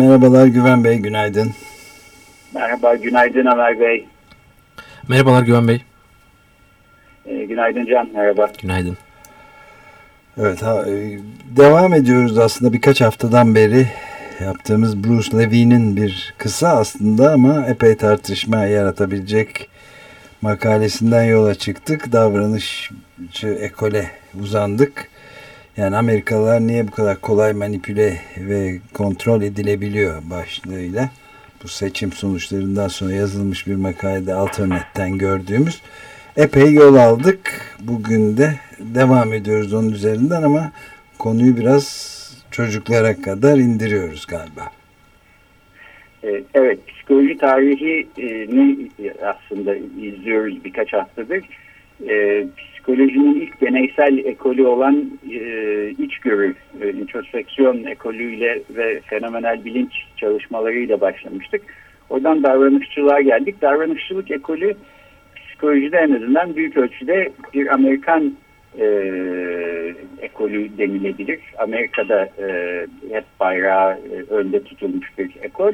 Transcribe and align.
Merhabalar 0.00 0.46
Güven 0.46 0.84
Bey, 0.84 0.98
günaydın. 0.98 1.50
Merhaba, 2.54 2.94
günaydın 2.94 3.46
Ömer 3.46 3.80
Bey. 3.80 4.06
Merhabalar 5.08 5.42
Güven 5.42 5.68
Bey. 5.68 5.82
Ee, 7.26 7.44
günaydın 7.44 7.86
Can, 7.86 8.08
merhaba. 8.14 8.50
Günaydın. 8.62 8.96
Evet, 10.38 10.62
ha, 10.62 10.84
e, 10.88 11.18
devam 11.56 11.94
ediyoruz 11.94 12.38
aslında 12.38 12.72
birkaç 12.72 13.00
haftadan 13.00 13.54
beri 13.54 13.86
yaptığımız 14.44 15.04
Bruce 15.04 15.38
Levy'nin 15.38 15.96
bir 15.96 16.34
kısa 16.38 16.68
aslında 16.68 17.32
ama 17.32 17.66
epey 17.66 17.96
tartışma 17.96 18.64
yaratabilecek 18.64 19.68
makalesinden 20.42 21.24
yola 21.24 21.54
çıktık. 21.54 22.12
Davranışçı 22.12 23.48
ekole 23.48 24.10
uzandık. 24.40 25.10
Yani 25.76 25.96
Amerikalılar 25.96 26.60
niye 26.60 26.88
bu 26.88 26.90
kadar 26.90 27.20
kolay 27.20 27.52
manipüle 27.52 28.16
ve 28.36 28.78
kontrol 28.94 29.42
edilebiliyor 29.42 30.22
başlığıyla. 30.30 31.10
Bu 31.62 31.68
seçim 31.68 32.12
sonuçlarından 32.12 32.88
sonra 32.88 33.12
yazılmış 33.12 33.66
bir 33.66 33.74
makalede 33.74 34.34
Alternet'ten 34.34 35.18
gördüğümüz. 35.18 35.82
Epey 36.36 36.72
yol 36.72 36.94
aldık. 36.94 37.38
Bugün 37.80 38.36
de 38.36 38.54
devam 38.78 39.32
ediyoruz 39.32 39.74
onun 39.74 39.92
üzerinden 39.92 40.42
ama 40.42 40.72
konuyu 41.18 41.56
biraz 41.56 42.20
çocuklara 42.50 43.22
kadar 43.22 43.58
indiriyoruz 43.58 44.26
galiba. 44.26 44.62
Ee, 46.24 46.42
evet, 46.54 46.78
psikoloji 46.86 47.38
tarihini 47.38 48.88
aslında 49.22 49.76
izliyoruz 49.76 50.64
birkaç 50.64 50.92
haftadır. 50.92 51.44
Psikolojinin 52.80 53.40
ilk 53.40 53.60
deneysel 53.60 54.18
ekolü 54.18 54.66
olan 54.66 55.10
e, 55.30 55.90
içgörü, 55.90 56.54
e, 56.80 56.90
introspeksiyon 56.90 57.84
ekolüyle 57.84 58.62
ve 58.70 59.00
fenomenal 59.00 59.64
bilinç 59.64 59.92
çalışmalarıyla 60.16 61.00
başlamıştık. 61.00 61.62
Oradan 62.10 62.42
davranışçılığa 62.42 63.20
geldik. 63.20 63.62
Davranışçılık 63.62 64.30
ekolü 64.30 64.74
psikolojide 65.36 65.96
en 65.96 66.14
azından 66.14 66.56
büyük 66.56 66.76
ölçüde 66.76 67.32
bir 67.54 67.74
Amerikan 67.74 68.34
e, 68.78 68.86
ekolü 70.20 70.78
denilebilir. 70.78 71.40
Amerika'da 71.58 72.24
e, 72.38 72.86
hep 73.12 73.24
bayrağı 73.40 73.92
e, 73.92 74.34
önde 74.34 74.62
tutulmuş 74.62 75.18
bir 75.18 75.30
ekol. 75.42 75.72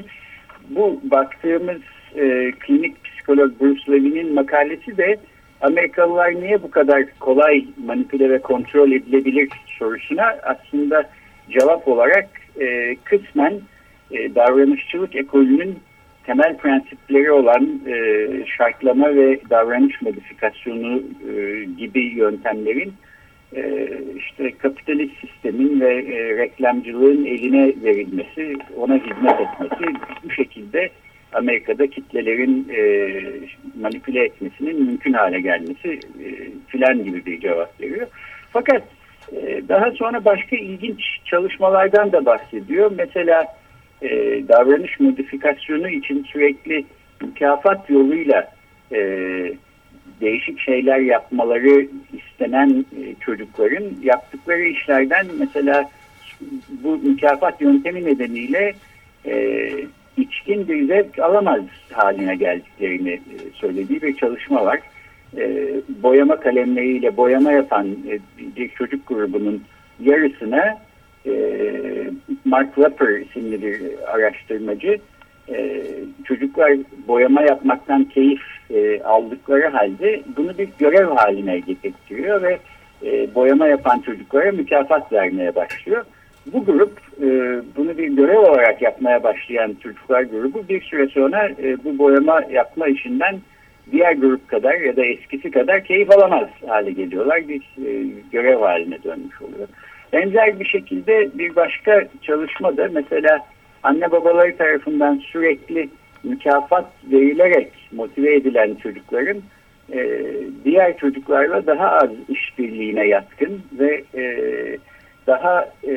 Bu 0.71 1.01
baktığımız 1.05 1.81
e, 2.17 2.53
klinik 2.61 3.05
psikolog 3.05 3.61
Bruce 3.61 3.93
Levy'nin 3.93 4.35
makalesi 4.35 4.97
de 4.97 5.17
Amerikalılar 5.61 6.35
niye 6.35 6.63
bu 6.63 6.71
kadar 6.71 7.05
kolay 7.21 7.65
manipüle 7.85 8.31
ve 8.31 8.39
kontrol 8.39 8.93
edilebilir 8.93 9.49
sorusuna 9.67 10.37
aslında 10.43 11.11
cevap 11.51 11.89
olarak 11.89 12.29
e, 12.61 12.97
kısmen 13.05 13.61
e, 14.11 14.35
davranışçılık 14.35 15.17
ekolünün 15.17 15.79
temel 16.25 16.57
prensipleri 16.57 17.33
olan 17.33 17.81
e, 17.87 18.27
şartlama 18.57 19.15
ve 19.15 19.41
davranış 19.51 20.03
modifikasyonu 20.03 21.03
e, 21.33 21.65
gibi 21.79 22.01
yöntemlerin 22.01 22.93
e, 23.57 23.89
işte 24.17 24.53
kapitalist 24.59 25.15
sistemin 25.21 25.81
ve 25.81 25.95
e, 25.95 26.37
reklamcılığın 26.37 27.25
eline 27.25 27.73
verilmesi, 27.83 28.57
ona 28.77 28.95
hizmet 28.95 29.41
etmesi 29.41 29.95
bu 30.25 30.31
şekilde 30.31 30.91
Amerika'da 31.37 31.87
kitlelerin 31.87 32.69
e, 32.77 32.81
manipüle 33.81 34.25
etmesinin 34.25 34.85
mümkün 34.85 35.13
hale 35.13 35.41
gelmesi 35.41 35.89
e, 36.25 36.27
filan 36.67 37.05
gibi 37.05 37.27
bir 37.27 37.41
cevap 37.41 37.81
veriyor. 37.81 38.07
Fakat 38.53 38.83
e, 39.33 39.63
daha 39.69 39.91
sonra 39.91 40.25
başka 40.25 40.57
ilginç 40.57 41.01
çalışmalardan 41.25 42.13
da 42.13 42.27
bahsediyor. 42.27 42.93
Mesela 42.97 43.47
e, 44.03 44.09
davranış 44.49 45.01
modifikasyonu 45.01 45.89
için 45.89 46.27
sürekli 46.33 46.85
mükafat 47.23 47.91
yoluyla 47.91 48.53
e, 48.93 48.99
değişik 50.21 50.61
şeyler 50.61 50.99
yapmaları 50.99 51.87
istenen 52.13 52.85
e, 53.01 53.15
çocukların 53.21 53.85
yaptıkları 54.03 54.63
işlerden 54.63 55.27
mesela 55.39 55.91
bu 56.69 56.97
mükafat 56.97 57.61
yöntemi 57.61 58.05
nedeniyle 58.05 58.75
e, 59.27 59.71
içkin 60.17 60.69
bir 60.69 60.87
zevk 60.87 61.19
alamaz 61.19 61.61
haline 61.93 62.37
geldiklerini 62.37 63.11
e, 63.11 63.35
söylediği 63.55 64.03
bir 64.03 64.17
çalışma 64.17 64.65
var. 64.65 64.81
E, 65.37 65.73
boyama 66.03 66.41
kalemleriyle 66.41 67.17
boyama 67.17 67.53
yapan 67.53 67.87
e, 67.87 68.19
bir 68.57 68.69
çocuk 68.69 69.09
grubunun 69.09 69.63
yarısına 70.01 70.79
Mark 72.45 72.79
Lepper 72.79 73.21
isimli 73.21 73.63
bir 73.63 73.83
araştırmacı 74.07 74.99
çocuklar 76.25 76.73
boyama 77.09 77.43
yapmaktan 77.43 78.05
keyif 78.05 78.41
aldıkları 79.05 79.69
halde 79.69 80.23
bunu 80.37 80.59
bir 80.59 80.69
görev 80.79 81.09
haline 81.09 81.59
getiriyor 81.59 82.43
ve 82.43 82.59
boyama 83.35 83.67
yapan 83.67 83.99
çocuklara 83.99 84.53
mükafat 84.53 85.13
vermeye 85.13 85.55
başlıyor 85.55 86.05
bu 86.53 86.65
grup 86.65 87.01
e, 87.23 87.27
bunu 87.77 87.99
bir 87.99 88.09
görev 88.09 88.39
olarak 88.39 88.83
yapmaya 88.83 89.23
başlayan 89.23 89.77
çocuklar 89.83 90.23
grubu 90.23 90.69
bir 90.69 90.83
süre 90.83 91.07
sonra 91.07 91.49
e, 91.49 91.85
bu 91.85 91.99
boyama 91.99 92.43
yapma 92.51 92.89
işinden 92.89 93.41
diğer 93.93 94.13
grup 94.13 94.49
kadar 94.49 94.75
ya 94.75 94.97
da 94.97 95.05
eskisi 95.05 95.51
kadar 95.51 95.85
keyif 95.85 96.11
alamaz 96.11 96.49
hale 96.67 96.91
geliyorlar. 96.91 97.49
Bir 97.49 97.61
e, 97.61 98.07
görev 98.33 98.61
haline 98.61 99.03
dönmüş 99.03 99.43
oluyor. 99.43 99.69
Benzer 100.13 100.61
bir 100.61 100.65
şekilde 100.65 101.39
bir 101.39 101.57
başka 101.57 102.05
çalışma 102.23 102.77
da 102.77 102.89
mesela 102.93 103.39
anne 103.83 104.11
babaları 104.11 104.57
tarafından 104.57 105.17
sürekli 105.17 105.89
mükafat 106.25 106.87
verilerek 107.13 107.73
motive 107.93 108.35
edilen 108.35 108.75
çocukların 108.75 109.37
e, 109.93 110.27
diğer 110.65 110.99
çocuklarla 110.99 111.67
daha 111.67 111.91
az 111.91 112.11
işbirliğine 112.29 113.07
yatkın 113.07 113.63
ve 113.79 114.05
e, 114.15 114.25
daha 115.27 115.71
e, 115.89 115.97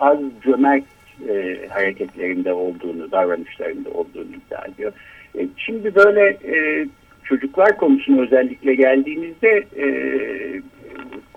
az 0.00 0.18
cömert 0.44 0.84
e, 1.28 1.58
hareketlerinde 1.68 2.52
olduğunu, 2.52 3.10
davranışlarında 3.10 3.90
olduğunu 3.90 4.26
iddia 4.46 4.64
ediyor. 4.64 4.92
E, 5.38 5.46
şimdi 5.56 5.94
böyle 5.94 6.28
e, 6.28 6.86
çocuklar 7.24 7.76
konusuna 7.76 8.20
özellikle 8.20 8.74
geldiğimizde 8.74 9.64
e, 9.78 9.86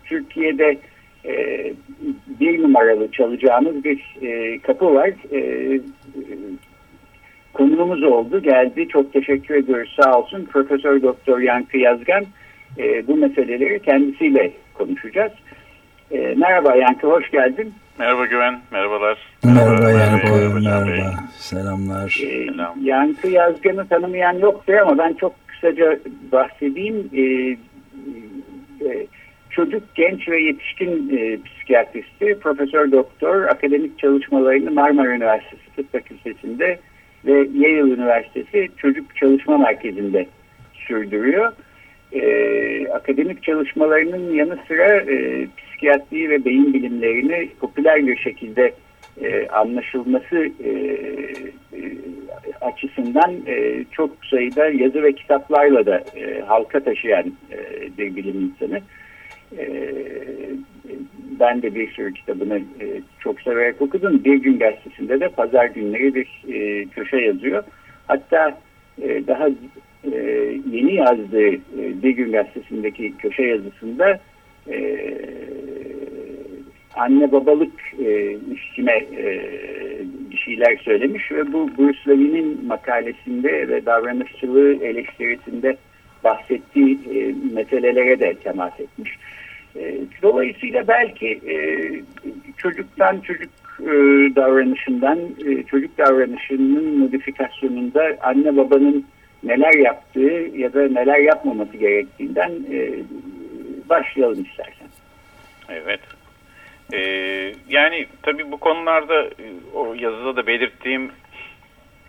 Türkiye'de 0.05 0.77
e, 1.25 1.73
bir 2.39 2.63
numaralı 2.63 3.11
çalacağımız 3.11 3.83
bir 3.83 4.17
e, 4.21 4.59
kapı 4.59 4.93
var. 4.93 5.09
E, 5.31 5.81
konuğumuz 7.53 8.03
oldu, 8.03 8.41
geldi. 8.41 8.87
Çok 8.87 9.13
teşekkür 9.13 9.55
ediyoruz 9.55 9.97
sağ 10.01 10.19
olsun. 10.19 10.45
Profesör 10.45 11.01
Doktor 11.01 11.39
Yankı 11.39 11.77
Yazgan 11.77 12.25
e, 12.77 13.07
bu 13.07 13.15
meseleleri 13.15 13.79
kendisiyle 13.79 14.51
konuşacağız. 14.73 15.31
E, 16.11 16.33
merhaba 16.37 16.75
Yankı, 16.75 17.07
hoş 17.07 17.31
geldin. 17.31 17.73
Merhaba 17.99 18.25
Güven, 18.25 18.59
merhabalar. 18.71 19.17
Merhaba, 19.43 19.71
merhaba 19.71 19.89
Yankı, 19.91 20.27
merhaba. 20.59 20.85
merhaba. 20.85 21.13
Selamlar. 21.37 22.19
E, 22.23 22.45
Selam. 22.45 22.75
Yankı 22.83 23.27
Yazgan'ı 23.27 23.87
tanımayan 23.87 24.33
yoktur 24.33 24.73
ama 24.73 24.97
ben 24.97 25.13
çok 25.13 25.33
kısaca 25.47 25.99
bahsedeyim. 26.31 27.09
E, 27.13 27.21
e, 28.85 29.07
çocuk, 29.49 29.95
genç 29.95 30.29
ve 30.29 30.41
yetişkin 30.41 31.17
e, 31.17 31.37
psikiyatristi, 31.43 32.39
profesör 32.39 32.91
doktor, 32.91 33.43
akademik 33.43 33.99
çalışmalarını 33.99 34.71
Marmara 34.71 35.15
Üniversitesi 35.15 35.75
Tıp 35.75 35.91
Fakültesi'nde 35.91 36.79
ve 37.25 37.31
Yale 37.53 37.79
Üniversitesi 37.79 38.69
Çocuk 38.77 39.15
Çalışma 39.15 39.57
Merkezi'nde 39.57 40.27
sürdürüyor. 40.73 41.53
E, 42.13 42.87
akademik 42.93 43.43
çalışmalarının 43.43 44.33
yanı 44.33 44.57
sıra 44.67 44.95
e, 44.95 45.47
psikiyatri 45.57 46.29
ve 46.29 46.45
beyin 46.45 46.73
bilimlerini 46.73 47.49
popüler 47.59 48.07
bir 48.07 48.17
şekilde 48.17 48.73
e, 49.21 49.47
anlaşılması 49.47 50.51
e, 50.63 50.69
e, 51.73 51.79
açısından 52.61 53.35
e, 53.47 53.85
çok 53.91 54.25
sayıda 54.25 54.69
yazı 54.69 55.03
ve 55.03 55.13
kitaplarla 55.13 55.85
da 55.85 56.03
e, 56.15 56.41
halka 56.41 56.79
taşıyan 56.79 57.25
e, 57.51 57.57
bir 57.97 58.15
bilim 58.15 58.41
insanı. 58.41 58.81
E, 59.57 59.65
ben 61.39 61.61
de 61.61 61.75
bir 61.75 61.91
sürü 61.91 62.13
kitabını 62.13 62.57
e, 62.57 63.01
çok 63.19 63.41
severek 63.41 63.81
okudum. 63.81 64.23
Bir 64.23 64.35
gün 64.35 64.59
gazetesinde 64.59 65.19
de 65.19 65.29
pazar 65.29 65.65
günleri 65.65 66.15
bir 66.15 66.27
e, 66.53 66.85
köşe 66.85 67.17
yazıyor. 67.17 67.63
Hatta 68.07 68.57
e, 69.01 69.27
daha 69.27 69.49
e, 70.03 70.17
yeni 70.71 70.95
yazdığı 70.95 71.53
e, 71.53 71.59
bir 72.03 72.09
gün 72.09 72.31
gazetesindeki 72.31 73.17
köşe 73.17 73.43
yazısında 73.43 74.19
e, 74.69 75.07
anne 76.95 77.31
babalık 77.31 77.73
e, 78.05 78.37
üstüne 78.51 79.05
bir 80.31 80.37
şeyler 80.37 80.77
söylemiş 80.77 81.31
ve 81.31 81.53
bu 81.53 81.69
Bruce 81.77 81.99
Levy'nin 82.07 82.65
makalesinde 82.67 83.67
ve 83.67 83.85
davranışçılığı 83.85 84.83
eleştirisinde 84.83 85.77
bahsettiği 86.23 86.99
e, 87.13 87.33
meselelere 87.53 88.19
de 88.19 88.33
temas 88.33 88.79
etmiş. 88.79 89.17
Dolayısıyla 90.21 90.87
belki 90.87 91.39
çocuktan 92.57 93.19
çocuk 93.19 93.49
davranışından 94.35 95.19
çocuk 95.67 95.97
davranışının 95.97 96.99
modifikasyonunda 96.99 98.17
anne 98.21 98.57
babanın 98.57 99.05
neler 99.43 99.73
yaptığı 99.73 100.57
ya 100.57 100.73
da 100.73 100.87
neler 100.87 101.19
yapmaması 101.19 101.77
gerektiğinden 101.77 102.51
e, 102.71 103.03
başlayalım 103.89 104.43
istersen. 104.43 104.87
Evet. 105.69 105.99
Ee, 106.93 107.53
yani 107.69 108.05
tabii 108.21 108.51
bu 108.51 108.57
konularda 108.57 109.23
e, 109.23 109.45
o 109.73 109.93
yazıda 109.93 110.35
da 110.35 110.47
belirttiğim 110.47 111.11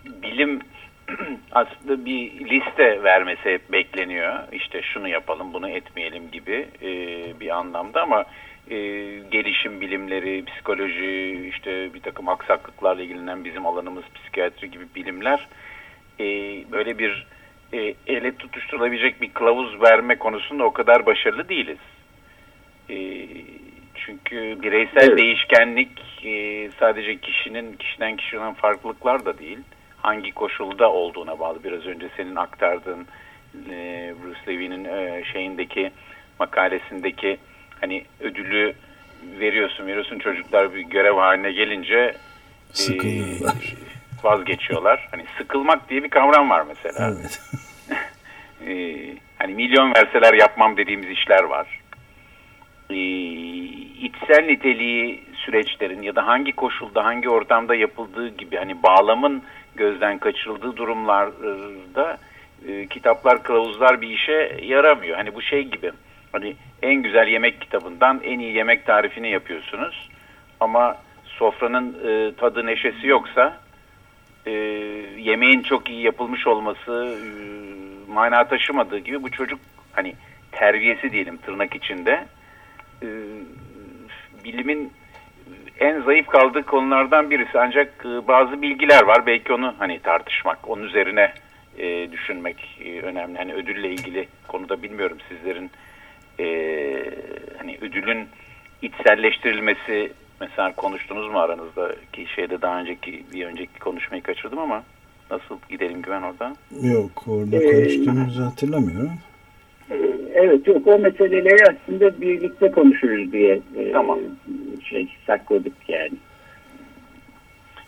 bilim 0.04 0.60
aslında 1.52 2.04
bir 2.04 2.30
liste 2.50 3.02
vermesi 3.02 3.58
bekleniyor. 3.72 4.34
İşte 4.52 4.82
şunu 4.82 5.08
yapalım, 5.08 5.52
bunu 5.52 5.68
etmeyelim 5.68 6.30
gibi 6.30 6.66
e, 6.82 6.90
bir 7.40 7.56
anlamda 7.56 8.02
ama 8.02 8.24
e, 8.70 8.76
gelişim 9.30 9.80
bilimleri, 9.80 10.44
psikoloji, 10.44 11.48
işte 11.48 11.94
bir 11.94 12.00
takım 12.00 12.28
aksaklıklarla 12.28 13.02
ilgilenen 13.02 13.44
bizim 13.44 13.66
alanımız 13.66 14.04
psikiyatri 14.14 14.70
gibi 14.70 14.84
bilimler 14.94 15.48
e, 16.20 16.24
böyle 16.72 16.98
bir 16.98 17.26
e, 17.72 17.94
ele 18.06 18.36
tutuşturulabilecek 18.36 19.20
bir 19.20 19.30
kılavuz 19.30 19.82
verme 19.82 20.16
konusunda 20.16 20.64
o 20.64 20.72
kadar 20.72 21.06
başarılı 21.06 21.48
değiliz. 21.48 21.78
E, 22.90 23.26
çünkü 23.94 24.62
bireysel 24.62 25.08
evet. 25.08 25.18
değişkenlik 25.18 26.24
e, 26.24 26.70
sadece 26.80 27.16
kişinin 27.16 27.72
kişiden 27.72 28.16
kişiden 28.16 28.40
olan 28.40 28.54
farklılıklar 28.54 29.24
da 29.24 29.38
değil. 29.38 29.58
Hangi 29.96 30.32
koşulda 30.32 30.92
olduğuna 30.92 31.38
bağlı. 31.38 31.64
Biraz 31.64 31.86
önce 31.86 32.08
senin 32.16 32.36
aktardığın 32.36 33.06
e, 33.70 34.14
Bruce 34.22 34.52
Levy'nin 34.52 34.84
e, 34.84 35.24
şeyindeki 35.32 35.90
makalesindeki 36.38 37.38
hani 37.80 38.04
ödülü 38.20 38.74
veriyorsun 39.40 39.86
veriyorsun 39.86 40.18
çocuklar 40.18 40.74
bir 40.74 40.80
görev 40.80 41.14
haline 41.14 41.52
gelince 41.52 42.14
Sıkılıyorlar. 42.72 43.74
E, 43.86 43.89
vazgeçiyorlar. 44.24 45.08
Hani 45.10 45.24
sıkılmak 45.38 45.90
diye 45.90 46.04
bir 46.04 46.10
kavram 46.10 46.50
var 46.50 46.64
mesela. 46.68 47.12
Evet. 47.12 47.42
e, 48.66 48.96
hani 49.38 49.54
milyon 49.54 49.94
verseler 49.94 50.34
yapmam 50.34 50.76
dediğimiz 50.76 51.10
işler 51.10 51.44
var. 51.44 51.80
E, 52.90 52.96
içsel 54.00 54.44
niteliği 54.44 55.24
süreçlerin 55.34 56.02
ya 56.02 56.16
da 56.16 56.26
hangi 56.26 56.52
koşulda 56.52 57.04
hangi 57.04 57.28
ortamda 57.28 57.74
yapıldığı 57.74 58.28
gibi 58.28 58.56
hani 58.56 58.82
bağlamın 58.82 59.42
gözden 59.74 60.18
kaçırıldığı 60.18 60.76
durumlarda 60.76 62.18
e, 62.68 62.86
kitaplar 62.86 63.42
kılavuzlar 63.42 64.00
bir 64.00 64.08
işe 64.08 64.58
yaramıyor. 64.62 65.16
Hani 65.16 65.34
bu 65.34 65.42
şey 65.42 65.64
gibi 65.64 65.92
hani 66.32 66.56
en 66.82 66.94
güzel 66.94 67.28
yemek 67.28 67.60
kitabından 67.60 68.20
en 68.24 68.38
iyi 68.38 68.56
yemek 68.56 68.86
tarifini 68.86 69.30
yapıyorsunuz 69.30 70.08
ama 70.60 70.96
sofranın 71.24 71.96
e, 72.06 72.34
tadı 72.34 72.66
neşesi 72.66 73.06
yoksa 73.06 73.56
e, 74.46 74.50
yemeğin 75.18 75.62
çok 75.62 75.90
iyi 75.90 76.02
yapılmış 76.02 76.46
olması 76.46 77.16
e, 77.18 78.12
mana 78.12 78.48
taşımadığı 78.48 78.98
gibi 78.98 79.22
bu 79.22 79.30
çocuk 79.30 79.60
hani 79.92 80.14
terbiyesi 80.52 81.12
diyelim 81.12 81.36
tırnak 81.36 81.76
içinde 81.76 82.26
e, 83.02 83.08
bilimin 84.44 84.92
en 85.80 86.00
zayıf 86.00 86.26
kaldığı 86.26 86.62
konulardan 86.62 87.30
birisi. 87.30 87.58
Ancak 87.58 88.06
e, 88.06 88.28
bazı 88.28 88.62
bilgiler 88.62 89.02
var. 89.02 89.26
Belki 89.26 89.52
onu 89.52 89.74
hani 89.78 89.98
tartışmak, 89.98 90.68
onun 90.68 90.82
üzerine 90.82 91.32
e, 91.78 92.12
düşünmek 92.12 92.80
e, 92.84 93.00
önemli. 93.00 93.38
Hani 93.38 93.54
ödülle 93.54 93.90
ilgili 93.90 94.28
konuda 94.48 94.82
bilmiyorum 94.82 95.18
sizlerin 95.28 95.70
e, 96.40 96.46
hani 97.58 97.78
ödülün 97.80 98.28
içselleştirilmesi 98.82 100.12
mesela 100.40 100.72
konuştunuz 100.72 101.30
mu 101.30 101.38
aranızda 101.38 101.94
ki 102.12 102.26
şeyde 102.34 102.62
daha 102.62 102.80
önceki 102.80 103.24
bir 103.32 103.46
önceki 103.46 103.78
konuşmayı 103.78 104.22
kaçırdım 104.22 104.58
ama 104.58 104.82
nasıl 105.30 105.58
gidelim 105.68 106.02
güven 106.02 106.22
orada? 106.22 106.56
Yok 106.82 107.28
orada 107.28 107.56
ee, 107.56 107.72
konuştuğumuzu 107.72 108.44
hatırlamıyorum. 108.44 109.12
Evet 110.34 110.66
yok 110.66 110.86
o 110.86 110.98
meseleleri 110.98 111.64
aslında 111.70 112.20
birlikte 112.20 112.70
konuşuruz 112.70 113.32
diye 113.32 113.60
e, 113.76 113.92
tamam. 113.92 114.18
şey 114.84 115.08
sakladık 115.26 115.72
yani. 115.88 116.12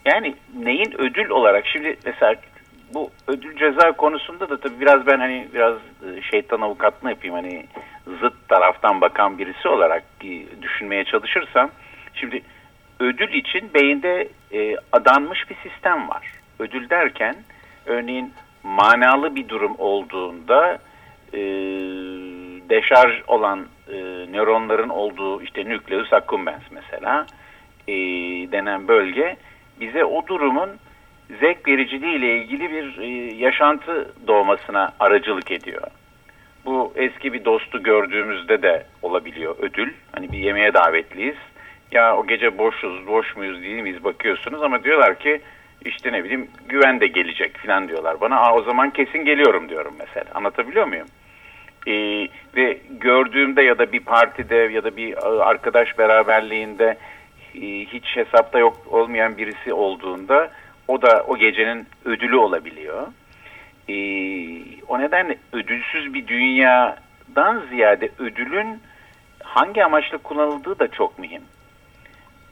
Yani 0.05 0.34
neyin 0.58 0.94
ödül 0.98 1.28
olarak 1.28 1.66
şimdi 1.66 1.96
mesela 2.05 2.34
bu 2.94 3.10
ödül 3.26 3.56
ceza 3.56 3.93
konusunda 3.93 4.50
da 4.50 4.60
tabii 4.60 4.81
biraz 4.81 5.06
ben 5.06 5.19
hani 5.19 5.48
biraz 5.55 5.75
e, 5.75 6.22
şeytan 6.31 6.60
avukatlığını 6.60 7.10
yapayım 7.10 7.34
hani 7.34 7.66
zıt 8.20 8.48
taraftan 8.48 9.00
bakan 9.00 9.38
birisi 9.38 9.69
olarak 9.69 10.05
düşünmeye 10.62 11.05
çalışırsam 11.05 11.70
şimdi 12.14 12.43
ödül 13.00 13.35
için 13.35 13.75
beyinde 13.75 14.29
e, 14.53 14.76
adanmış 14.93 15.50
bir 15.50 15.56
sistem 15.70 16.09
var. 16.09 16.26
Ödül 16.59 16.91
derken 16.91 17.37
örneğin 17.87 18.32
manalı 18.62 19.35
bir 19.35 19.49
durum 19.49 19.75
olduğunda 19.79 20.79
e, 21.32 21.41
deşarj 22.69 23.23
olan 23.26 23.67
e, 23.88 23.97
nöronların 24.32 24.88
olduğu 24.88 25.43
işte 25.43 25.64
nükleus 25.64 26.12
accumbens 26.12 26.62
mesela 26.70 27.26
e, 27.88 27.94
denen 28.53 28.88
bölge 28.88 29.37
bize 29.81 30.05
o 30.05 30.26
durumun 30.26 30.70
zevk 31.41 31.69
vericiliği 31.69 32.17
ile 32.17 32.37
ilgili 32.37 32.70
bir 32.70 32.98
e, 32.98 33.34
yaşantı 33.34 34.13
doğmasına 34.27 34.93
aracılık 35.01 35.51
ediyor. 35.51 35.82
Bu 36.65 36.93
eski 36.96 37.32
bir 37.32 37.44
dostu 37.44 37.82
gördüğümüzde 37.82 38.63
de 38.63 38.86
olabiliyor 39.03 39.56
ödül. 39.58 39.93
Hani 40.13 40.32
bir 40.32 40.39
yemeğe 40.39 40.75
davetliyiz. 40.75 41.36
Ya 41.93 42.17
o 42.17 42.27
gece 42.27 42.58
boşuz, 42.58 43.06
boş 43.06 43.37
muyuz 43.37 43.63
değil 43.63 43.82
miyiz 43.82 44.05
bakıyorsunuz 44.05 44.63
ama 44.63 44.84
diyorlar 44.84 45.19
ki 45.19 45.41
işte 45.84 46.13
ne 46.13 46.25
bileyim 46.25 46.49
güven 46.69 47.01
de 47.01 47.06
gelecek 47.06 47.58
falan 47.58 47.89
diyorlar 47.89 48.20
bana. 48.20 48.41
Aa, 48.41 48.55
o 48.55 48.63
zaman 48.63 48.91
kesin 48.91 49.25
geliyorum 49.25 49.69
diyorum 49.69 49.94
mesela. 49.99 50.25
Anlatabiliyor 50.34 50.87
muyum? 50.87 51.06
Ee, 51.87 52.29
ve 52.56 52.79
gördüğümde 52.91 53.63
ya 53.63 53.79
da 53.79 53.93
bir 53.93 54.01
partide 54.01 54.56
ya 54.56 54.84
da 54.84 54.96
bir 54.96 55.13
e, 55.13 55.43
arkadaş 55.43 55.99
beraberliğinde 55.99 56.96
e, 57.55 57.61
hiç 57.84 58.17
hesapta 58.17 58.58
yok 58.58 58.87
olmayan 58.91 59.37
birisi 59.37 59.72
olduğunda 59.72 60.51
o 60.89 61.03
da 61.03 61.25
o 61.29 61.37
gecenin 61.37 61.87
ödülü 62.05 62.37
olabiliyor. 62.37 63.06
Ee, 63.89 63.94
o 64.89 64.99
nedenle 64.99 65.39
ödülsüz 65.53 66.15
bir 66.15 66.27
dünyadan 66.27 67.63
ziyade 67.70 68.11
ödülün 68.19 68.81
hangi 69.43 69.84
amaçla 69.84 70.19
kullanıldığı 70.19 70.79
da 70.79 70.89
çok 70.89 71.19
mühim. 71.19 71.43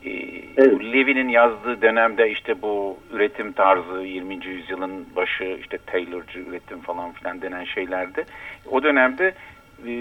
Ee, 0.05 0.11
evet. 0.57 0.85
Levi'nin 0.85 1.29
yazdığı 1.29 1.83
dönemde 1.83 2.31
işte 2.31 2.63
bu 2.63 2.99
üretim 3.13 3.53
tarzı 3.53 4.03
20. 4.03 4.47
yüzyılın 4.47 5.07
başı 5.17 5.45
işte 5.61 5.79
Taylor'cı 5.87 6.39
üretim 6.39 6.81
falan 6.81 7.13
filan 7.13 7.43
denen 7.43 7.65
şeylerde 7.65 8.25
o 8.71 8.83
dönemde 8.83 9.35
e, 9.87 9.93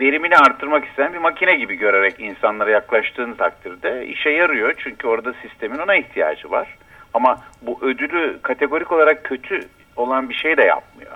verimini 0.00 0.36
arttırmak 0.36 0.84
isteyen 0.84 1.12
bir 1.12 1.18
makine 1.18 1.54
gibi 1.54 1.74
görerek 1.74 2.20
insanlara 2.20 2.70
yaklaştığın 2.70 3.32
takdirde 3.32 4.06
işe 4.06 4.30
yarıyor. 4.30 4.74
Çünkü 4.78 5.06
orada 5.06 5.32
sistemin 5.42 5.78
ona 5.78 5.94
ihtiyacı 5.94 6.50
var. 6.50 6.68
Ama 7.14 7.40
bu 7.62 7.78
ödülü 7.82 8.38
kategorik 8.42 8.92
olarak 8.92 9.24
kötü 9.24 9.60
olan 9.96 10.28
bir 10.28 10.34
şey 10.34 10.56
de 10.56 10.62
yapmıyor. 10.62 11.12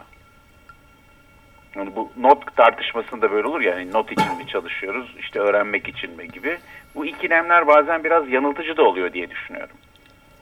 Yani 1.77 1.97
bu 1.97 2.11
not 2.17 2.57
tartışmasında 2.57 3.31
böyle 3.31 3.49
olur 3.49 3.61
ya 3.61 3.79
yani 3.79 3.93
not 3.93 4.13
için 4.13 4.37
mi 4.39 4.47
çalışıyoruz 4.47 5.17
işte 5.19 5.41
öğrenmek 5.41 5.89
için 5.89 6.17
mi 6.17 6.29
gibi. 6.29 6.59
Bu 6.95 7.07
ikilemler 7.07 7.67
bazen 7.67 8.05
biraz 8.05 8.29
yanıltıcı 8.29 8.77
da 8.77 8.83
oluyor 8.83 9.13
diye 9.13 9.31
düşünüyorum. 9.31 9.77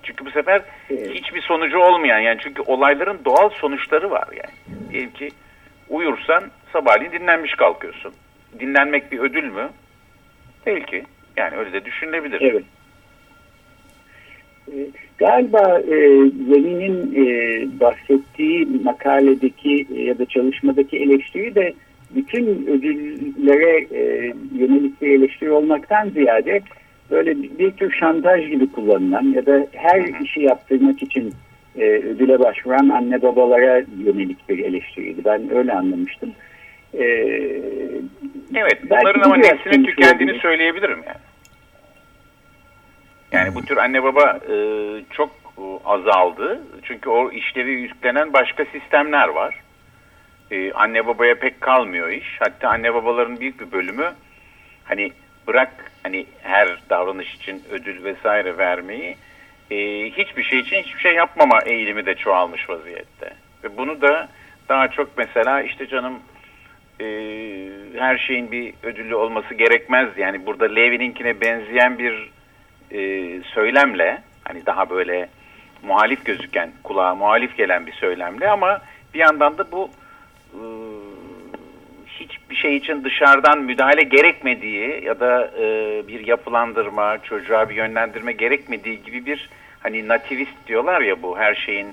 Çünkü 0.02 0.26
bu 0.26 0.30
sefer 0.30 0.62
hiçbir 0.90 1.42
sonucu 1.42 1.78
olmayan 1.78 2.18
yani 2.18 2.38
çünkü 2.42 2.62
olayların 2.62 3.25
doğal 3.25 3.50
sonuçları 3.50 4.11
var 4.11 4.28
yani. 4.32 4.78
Diyelim 4.90 5.11
ki 5.11 5.28
uyursan 5.88 6.50
sabahleyin 6.73 7.12
dinlenmiş 7.12 7.54
kalkıyorsun. 7.54 8.14
Dinlenmek 8.61 9.12
bir 9.12 9.18
ödül 9.18 9.44
mü? 9.44 9.70
Belki. 10.66 11.04
Yani 11.37 11.56
öyle 11.56 11.73
de 11.73 11.85
düşünülebilir. 11.85 12.40
Evet. 12.40 12.64
Ee, 14.75 14.87
galiba 15.18 15.80
e, 15.80 15.96
Zemin'in 16.48 17.14
e, 17.14 17.80
bahsettiği 17.80 18.66
makaledeki 18.84 19.87
ya 19.94 20.18
da 20.18 20.26
çalışmadaki 20.26 20.96
eleştiri 20.96 21.54
de 21.54 21.72
bütün 22.10 22.46
ödüllere 22.46 23.87
e, 23.92 24.32
yönelik 24.58 25.02
bir 25.02 25.08
eleştiri 25.08 25.50
olmaktan 25.50 26.08
ziyade 26.08 26.60
böyle 27.10 27.37
bir 27.58 27.70
tür 27.70 27.92
şantaj 27.92 28.48
gibi 28.48 28.72
kullanılan 28.72 29.22
ya 29.22 29.46
da 29.46 29.66
her 29.72 30.22
işi 30.25 30.40
yaptırmak 30.40 31.02
için 31.02 31.32
e, 31.78 31.84
ödüle 31.84 32.38
başvuran 32.38 32.88
anne 32.88 33.22
babalara 33.22 33.82
yönelik 34.04 34.48
bir 34.48 34.58
eleştiriydi. 34.58 35.25
Ben 35.25 35.56
öyle 35.56 35.72
anlamıştım. 35.72 36.32
E, 36.94 37.04
evet 38.54 38.78
bunların 38.90 39.20
ama 39.20 39.37
neslinin 39.37 39.84
tükendiğini 39.84 40.38
söyleyebilirim 40.38 40.98
yani. 41.06 41.27
Yani 43.32 43.54
bu 43.54 43.64
tür 43.64 43.76
anne 43.76 44.02
baba 44.02 44.40
e, 44.50 44.56
çok 45.11 45.30
azaldı. 45.85 46.61
Çünkü 46.82 47.11
o 47.11 47.30
işlevi 47.30 47.70
yüklenen 47.70 48.32
başka 48.32 48.64
sistemler 48.64 49.28
var. 49.28 49.54
E, 50.50 50.73
anne 50.73 51.06
babaya 51.06 51.35
pek 51.35 51.61
kalmıyor 51.61 52.08
iş. 52.08 52.37
Hatta 52.38 52.68
anne 52.68 52.94
babaların 52.94 53.40
büyük 53.40 53.61
bir 53.61 53.73
bölümü 53.73 54.12
hani 54.85 55.12
bırak 55.47 55.92
hani 56.02 56.26
her 56.42 56.68
davranış 56.90 57.35
için 57.35 57.62
ödül 57.70 58.04
vesaire 58.04 58.58
vermeyi 58.58 59.16
e, 59.70 59.76
hiçbir 60.11 60.42
şey 60.42 60.58
için 60.58 60.76
hiçbir 60.76 61.00
şey 61.00 61.14
yapmama 61.14 61.61
eğilimi 61.66 62.06
de 62.06 62.14
çoğalmış 62.14 62.70
vaziyette. 62.70 63.32
Ve 63.64 63.76
bunu 63.76 64.00
da 64.00 64.28
daha 64.68 64.88
çok 64.88 65.18
mesela 65.18 65.62
işte 65.62 65.87
canım 65.87 66.18
e, 67.00 67.04
her 67.99 68.18
şeyin 68.18 68.52
bir 68.52 68.75
ödüllü 68.82 69.14
olması 69.14 69.54
gerekmez. 69.54 70.08
Yani 70.16 70.47
burada 70.47 70.64
Levi'ninkine 70.64 71.40
benzeyen 71.40 71.99
bir 71.99 72.30
e, 72.90 73.00
söylemle 73.42 74.23
hani 74.45 74.66
daha 74.66 74.90
böyle 74.90 75.28
muhalif 75.83 76.25
gözüken 76.25 76.73
kulağa 76.83 77.14
muhalif 77.14 77.57
gelen 77.57 77.87
bir 77.87 77.92
söylemle 77.92 78.50
ama 78.50 78.80
bir 79.14 79.18
yandan 79.18 79.59
da 79.59 79.73
bu 79.73 79.90
e, 80.52 80.62
hiçbir 82.07 82.57
şey 82.57 82.76
için 82.76 83.04
dışarıdan 83.04 83.59
müdahale 83.62 84.02
gerekmediği 84.02 85.04
ya 85.04 85.21
da 85.21 85.50
e, 85.61 85.64
bir 86.09 86.26
yapılandırma, 86.26 87.18
çocuğa 87.23 87.68
bir 87.68 87.75
yönlendirme 87.75 88.33
gerekmediği 88.33 89.02
gibi 89.02 89.26
bir 89.26 89.50
hani 89.80 90.09
nativist 90.09 90.66
diyorlar 90.66 91.00
ya 91.00 91.23
bu 91.23 91.38
her 91.38 91.54
şeyin 91.54 91.88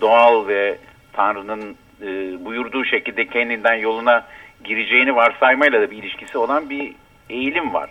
doğal 0.00 0.48
ve 0.48 0.78
Tanrı'nın 1.12 1.76
e, 2.02 2.06
buyurduğu 2.44 2.84
şekilde 2.84 3.26
kendinden 3.26 3.74
yoluna 3.74 4.26
gireceğini 4.64 5.16
varsaymayla 5.16 5.80
da 5.80 5.90
bir 5.90 5.96
ilişkisi 5.96 6.38
olan 6.38 6.70
bir 6.70 6.94
eğilim 7.30 7.74
var. 7.74 7.90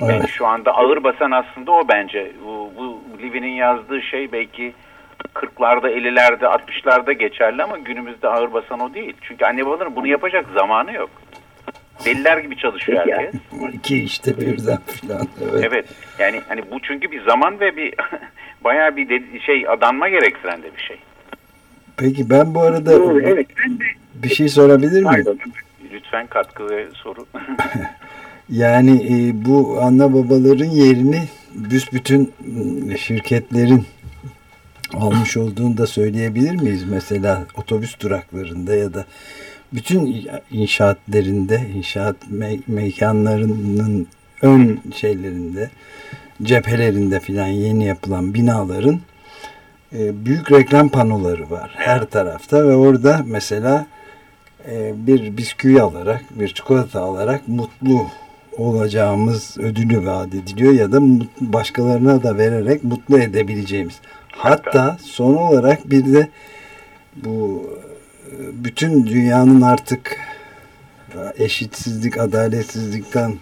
Evet. 0.00 0.12
Yani 0.12 0.28
şu 0.28 0.46
anda 0.46 0.72
ağır 0.72 1.04
basan 1.04 1.30
aslında 1.30 1.72
o 1.72 1.88
bence. 1.88 2.32
Bu, 2.44 2.72
bu 2.76 3.02
Livi'nin 3.22 3.52
yazdığı 3.52 4.02
şey 4.02 4.32
belki 4.32 4.74
40'larda, 5.34 5.88
50'lerde, 5.88 6.44
60'larda 6.44 7.12
geçerli 7.12 7.62
ama 7.62 7.78
günümüzde 7.78 8.28
ağır 8.28 8.52
basan 8.52 8.80
o 8.80 8.94
değil. 8.94 9.14
Çünkü 9.20 9.44
anne 9.44 9.66
babaların 9.66 9.96
bunu 9.96 10.06
yapacak 10.06 10.46
zamanı 10.54 10.92
yok. 10.92 11.10
Deliler 12.04 12.38
gibi 12.38 12.56
çalışıyor 12.56 13.02
Peki 13.04 13.16
herkes. 13.16 13.40
İki 13.72 14.04
işte 14.04 14.40
birden 14.40 14.78
falan. 14.78 15.28
Evet. 15.42 15.64
evet. 15.64 15.86
Yani 16.18 16.42
hani 16.48 16.70
bu 16.70 16.80
çünkü 16.80 17.10
bir 17.10 17.24
zaman 17.24 17.60
ve 17.60 17.76
bir 17.76 17.94
bayağı 18.64 18.96
bir 18.96 19.08
de, 19.08 19.40
şey 19.40 19.68
adanma 19.68 20.08
gerektiren 20.08 20.62
de 20.62 20.76
bir 20.76 20.82
şey. 20.82 20.98
Peki 21.96 22.30
ben 22.30 22.54
bu 22.54 22.60
arada 22.60 23.00
Doğru, 23.00 23.20
evet, 23.20 23.46
ben 23.64 23.78
de... 23.78 23.84
bir 24.14 24.28
şey 24.28 24.48
sorabilir 24.48 24.92
miyim? 24.92 25.04
Pardon. 25.04 25.38
Lütfen 25.92 26.26
katkı 26.26 26.70
ve 26.70 26.86
soru. 26.94 27.26
yani 28.50 29.06
e, 29.10 29.44
bu 29.44 29.78
anne 29.82 30.14
babaların 30.14 30.70
yerini 30.70 31.22
büsbütün 31.54 32.32
şirketlerin 32.98 33.84
almış 34.94 35.36
olduğunu 35.36 35.76
da 35.76 35.86
söyleyebilir 35.86 36.60
miyiz? 36.62 36.84
Mesela 36.84 37.46
otobüs 37.56 38.00
duraklarında 38.00 38.74
ya 38.74 38.94
da 38.94 39.04
bütün 39.72 40.28
inşaatlerinde, 40.50 41.60
inşaat 41.74 42.16
me 42.30 42.58
mekanlarının 42.66 44.06
ön 44.42 44.80
şeylerinde, 44.94 45.70
cephelerinde 46.42 47.20
filan 47.20 47.46
yeni 47.46 47.84
yapılan 47.84 48.34
binaların 48.34 49.00
e, 49.92 50.26
büyük 50.26 50.52
reklam 50.52 50.88
panoları 50.88 51.50
var 51.50 51.74
her 51.76 52.04
tarafta 52.04 52.68
ve 52.68 52.74
orada 52.74 53.22
mesela 53.26 53.86
e, 54.70 55.06
bir 55.06 55.36
bisküvi 55.36 55.82
alarak, 55.82 56.24
bir 56.30 56.48
çikolata 56.48 57.00
alarak 57.00 57.48
mutlu 57.48 58.06
olacağımız 58.58 59.58
ödülü 59.58 60.06
vaat 60.06 60.34
ediliyor 60.34 60.72
ya 60.72 60.92
da 60.92 61.00
başkalarına 61.40 62.22
da 62.22 62.38
vererek 62.38 62.84
mutlu 62.84 63.18
edebileceğimiz. 63.18 63.94
Hatta 64.32 64.98
son 65.02 65.34
olarak 65.34 65.90
bir 65.90 66.12
de 66.12 66.28
bu 67.16 67.70
bütün 68.52 69.06
dünyanın 69.06 69.60
artık 69.60 70.18
eşitsizlik, 71.38 72.18
adaletsizlikten 72.18 73.34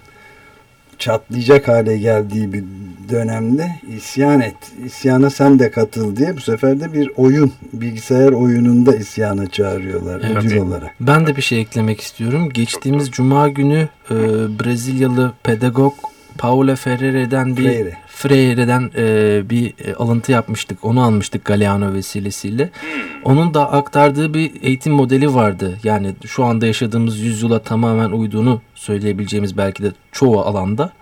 çatlayacak 0.99 1.69
hale 1.69 1.99
geldiği 1.99 2.53
bir 2.53 2.65
dönemde 3.11 3.71
isyan 3.97 4.41
et. 4.41 4.57
İsyana 4.87 5.31
sen 5.31 5.59
de 5.59 5.71
katıl 5.71 6.17
diye 6.17 6.37
bu 6.37 6.41
sefer 6.41 6.81
de 6.81 6.93
bir 6.93 7.11
oyun, 7.17 7.53
bilgisayar 7.73 8.33
oyununda 8.33 8.97
isyana 8.97 9.47
çağırıyorlar 9.47 10.21
evet. 10.25 10.37
ödül 10.37 10.57
olarak. 10.57 10.91
Ben 11.01 11.27
de 11.27 11.37
bir 11.37 11.43
şey 11.43 11.61
eklemek 11.61 12.01
istiyorum. 12.01 12.51
Geçtiğimiz 12.51 13.11
cuma 13.11 13.49
günü 13.49 13.89
e, 14.11 14.15
Brezilyalı 14.61 15.33
pedagog 15.43 15.95
Paulo 16.39 16.77
Freire'den 16.77 17.57
bir 17.57 17.63
Freire. 17.63 17.97
Freire'den 18.15 18.91
e, 18.97 19.43
bir 19.51 19.75
e, 19.85 19.95
alıntı 19.95 20.33
yapmıştık. 20.33 20.85
Onu 20.85 21.03
almıştık 21.03 21.45
Galeano 21.45 21.93
vesilesiyle. 21.93 22.71
Onun 23.25 23.55
da 23.55 23.73
aktardığı 23.73 24.35
bir 24.35 24.63
eğitim 24.63 24.93
modeli 24.93 25.35
vardı. 25.35 25.79
Yani 25.85 26.15
şu 26.27 26.45
anda 26.45 26.67
yaşadığımız 26.67 27.19
yüzyıla 27.19 27.59
tamamen 27.59 28.11
uyduğunu 28.11 28.61
söyleyebileceğimiz 28.75 29.57
belki 29.57 29.83
de 29.83 29.93
çoğu 30.13 30.41
alanda 30.41 30.93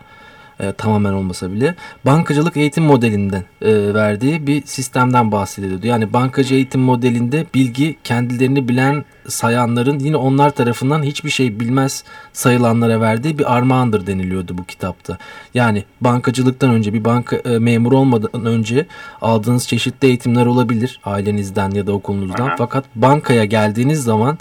e, 0.61 0.73
tamamen 0.73 1.13
olmasa 1.13 1.53
bile 1.53 1.75
bankacılık 2.07 2.57
eğitim 2.57 2.85
modelinden 2.85 3.45
e, 3.63 3.95
verdiği 3.95 4.47
bir 4.47 4.67
sistemden 4.67 5.33
bahsediyordu. 5.33 5.87
Yani 5.87 6.13
bankacı 6.13 6.55
eğitim 6.55 6.81
modelinde 6.81 7.47
bilgi 7.55 7.97
kendilerini 8.05 8.69
bilen 8.69 9.05
sayanların 9.29 9.99
yine 9.99 10.17
onlar 10.17 10.51
tarafından 10.51 11.03
hiçbir 11.03 11.31
şey 11.31 11.61
bilmez 11.61 12.05
sayılanlara 12.33 13.01
verdiği 13.01 13.39
bir 13.39 13.57
armağandır 13.57 14.07
deniliyordu 14.07 14.59
bu 14.59 14.65
kitapta. 14.65 15.19
Yani 15.55 15.85
bankacılıktan 16.01 16.71
önce 16.71 16.95
bir 16.95 17.05
banka 17.05 17.37
e, 17.37 17.59
memuru 17.59 17.99
olmadan 17.99 18.47
önce 18.47 18.87
aldığınız 19.21 19.69
çeşitli 19.69 20.09
eğitimler 20.09 20.47
olabilir 20.47 21.01
ailenizden 21.05 21.71
ya 21.71 21.87
da 21.87 21.93
okulunuzdan. 21.93 22.47
Aha. 22.47 22.55
Fakat 22.59 22.85
bankaya 22.95 23.45
geldiğiniz 23.45 24.03
zaman 24.03 24.39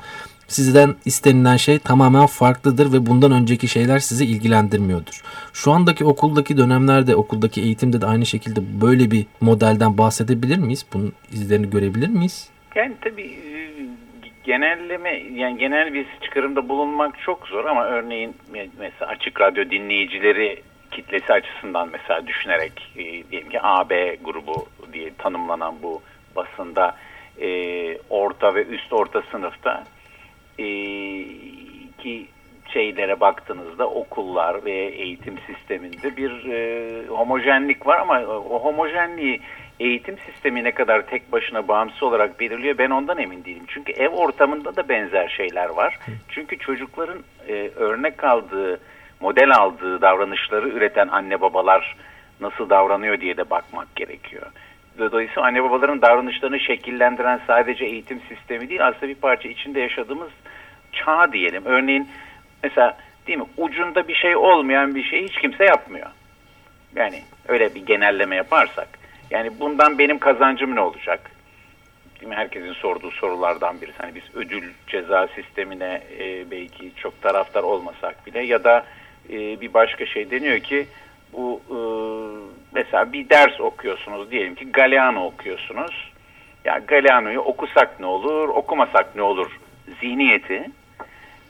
Sizden 0.51 0.95
istenilen 1.05 1.57
şey 1.57 1.79
tamamen 1.79 2.25
farklıdır 2.25 2.93
ve 2.93 3.05
bundan 3.05 3.31
önceki 3.31 3.67
şeyler 3.67 3.99
sizi 3.99 4.25
ilgilendirmiyordur. 4.25 5.21
Şu 5.53 5.71
andaki 5.71 6.05
okuldaki 6.05 6.57
dönemlerde, 6.57 7.15
okuldaki 7.15 7.61
eğitimde 7.61 8.01
de 8.01 8.05
aynı 8.05 8.25
şekilde 8.25 8.81
böyle 8.81 9.11
bir 9.11 9.25
modelden 9.41 9.97
bahsedebilir 9.97 10.57
miyiz? 10.57 10.85
Bunun 10.93 11.13
izlerini 11.31 11.69
görebilir 11.69 12.09
miyiz? 12.09 12.49
Yani 12.75 12.93
tabii 13.01 13.27
e, 13.27 13.51
genelleme 14.43 15.23
yani 15.33 15.57
genel 15.57 15.93
bir 15.93 16.05
çıkarımda 16.21 16.69
bulunmak 16.69 17.19
çok 17.19 17.47
zor 17.47 17.65
ama 17.65 17.85
örneğin 17.85 18.35
mesela 18.79 19.11
açık 19.11 19.41
radyo 19.41 19.69
dinleyicileri 19.69 20.61
kitlesi 20.91 21.33
açısından 21.33 21.89
mesela 21.91 22.27
düşünerek 22.27 22.91
e, 22.95 23.03
diyelim 23.31 23.49
ki 23.49 23.59
AB 23.61 24.17
grubu 24.23 24.65
diye 24.93 25.11
tanımlanan 25.17 25.75
bu 25.83 26.01
basında 26.35 26.95
e, 27.41 27.47
orta 28.09 28.55
ve 28.55 28.65
üst 28.65 28.93
orta 28.93 29.21
sınıfta 29.31 29.83
e, 30.59 30.65
ki 31.97 32.27
şeylere 32.73 33.19
baktığınızda 33.19 33.89
okullar 33.89 34.65
ve 34.65 34.71
eğitim 34.71 35.35
sisteminde 35.47 36.17
bir 36.17 36.45
e, 36.45 37.07
homojenlik 37.07 37.87
var 37.87 37.99
ama 37.99 38.21
o 38.25 38.63
homojenliği 38.63 39.41
eğitim 39.79 40.17
sistemi 40.17 40.63
ne 40.63 40.71
kadar 40.71 41.01
tek 41.01 41.31
başına 41.31 41.67
bağımsız 41.67 42.03
olarak 42.03 42.39
belirliyor 42.39 42.77
ben 42.77 42.89
ondan 42.89 43.17
emin 43.17 43.45
değilim. 43.45 43.63
Çünkü 43.67 43.91
ev 43.91 44.09
ortamında 44.09 44.75
da 44.75 44.89
benzer 44.89 45.27
şeyler 45.27 45.69
var. 45.69 45.99
Çünkü 46.29 46.57
çocukların 46.57 47.19
e, 47.47 47.69
örnek 47.75 48.23
aldığı, 48.23 48.79
model 49.19 49.55
aldığı 49.55 50.01
davranışları 50.01 50.69
üreten 50.69 51.07
anne 51.07 51.41
babalar 51.41 51.95
nasıl 52.41 52.69
davranıyor 52.69 53.21
diye 53.21 53.37
de 53.37 53.49
bakmak 53.49 53.95
gerekiyor. 53.95 54.45
Dolayısıyla 55.01 55.43
anne 55.43 55.63
babaların 55.63 56.01
davranışlarını 56.01 56.59
şekillendiren 56.59 57.41
sadece 57.47 57.85
eğitim 57.85 58.21
sistemi 58.29 58.69
değil 58.69 58.87
aslında 58.87 59.07
bir 59.07 59.15
parça 59.15 59.49
içinde 59.49 59.79
yaşadığımız 59.79 60.29
çağ 60.91 61.33
diyelim. 61.33 61.65
Örneğin 61.65 62.07
mesela 62.63 62.97
değil 63.27 63.39
mi 63.39 63.45
ucunda 63.57 64.07
bir 64.07 64.15
şey 64.15 64.35
olmayan 64.35 64.95
bir 64.95 65.03
şey 65.03 65.23
hiç 65.23 65.37
kimse 65.37 65.65
yapmıyor. 65.65 66.07
Yani 66.95 67.21
öyle 67.47 67.75
bir 67.75 67.85
genelleme 67.85 68.35
yaparsak. 68.35 68.87
Yani 69.29 69.59
bundan 69.59 69.97
benim 69.97 70.19
kazancım 70.19 70.75
ne 70.75 70.79
olacak? 70.79 71.31
Değil 72.19 72.29
mi? 72.29 72.35
Herkesin 72.35 72.73
sorduğu 72.73 73.11
sorulardan 73.11 73.81
birisi. 73.81 73.97
Hani 73.97 74.15
biz 74.15 74.23
ödül 74.33 74.71
ceza 74.87 75.27
sistemine 75.27 76.01
e, 76.19 76.51
belki 76.51 76.91
çok 76.95 77.21
taraftar 77.21 77.63
olmasak 77.63 78.25
bile 78.25 78.41
ya 78.41 78.63
da 78.63 78.85
e, 79.29 79.61
bir 79.61 79.73
başka 79.73 80.05
şey 80.05 80.31
deniyor 80.31 80.59
ki 80.59 80.87
bu 81.33 81.61
e, 81.69 81.77
mesela 82.71 83.13
bir 83.13 83.29
ders 83.29 83.61
okuyorsunuz 83.61 84.31
diyelim 84.31 84.55
ki 84.55 84.71
Galeano 84.71 85.25
okuyorsunuz. 85.25 86.11
Ya 86.65 86.77
Galeano'yu 86.87 87.39
okusak 87.39 87.99
ne 87.99 88.05
olur, 88.05 88.49
okumasak 88.49 89.15
ne 89.15 89.21
olur 89.21 89.59
zihniyeti 90.01 90.71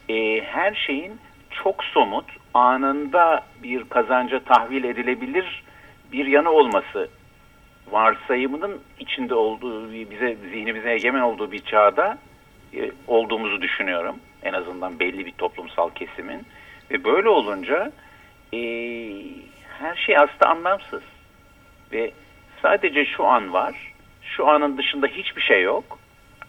e, 0.10 0.42
her 0.42 0.74
şeyin 0.74 1.20
çok 1.64 1.84
somut, 1.84 2.26
anında 2.54 3.44
bir 3.64 3.84
kazanca 3.90 4.40
tahvil 4.40 4.84
edilebilir 4.84 5.64
bir 6.12 6.26
yanı 6.26 6.52
olması 6.52 7.10
varsayımının 7.92 8.82
içinde 9.00 9.36
olduğu, 9.36 9.92
bize 9.94 10.36
zihnimize 10.36 10.92
egemen 10.92 11.22
olduğu 11.22 11.52
bir 11.52 11.60
çağda 11.60 12.18
e, 12.74 12.92
olduğumuzu 13.08 13.62
düşünüyorum. 13.62 14.16
En 14.44 14.54
azından 14.54 15.00
belli 15.00 15.26
bir 15.26 15.32
toplumsal 15.32 15.90
kesimin. 15.90 16.46
Ve 16.92 17.04
böyle 17.04 17.30
olunca 17.30 17.92
e, 18.54 18.60
her 19.80 19.96
şey 19.96 20.18
aslında 20.18 20.50
anlamsız. 20.50 21.04
Ve 21.94 22.12
sadece 22.62 23.06
şu 23.06 23.26
an 23.26 23.54
var. 23.54 23.94
Şu 24.22 24.48
anın 24.48 24.78
dışında 24.78 25.08
hiçbir 25.08 25.42
şey 25.42 25.64
yok. 25.64 26.00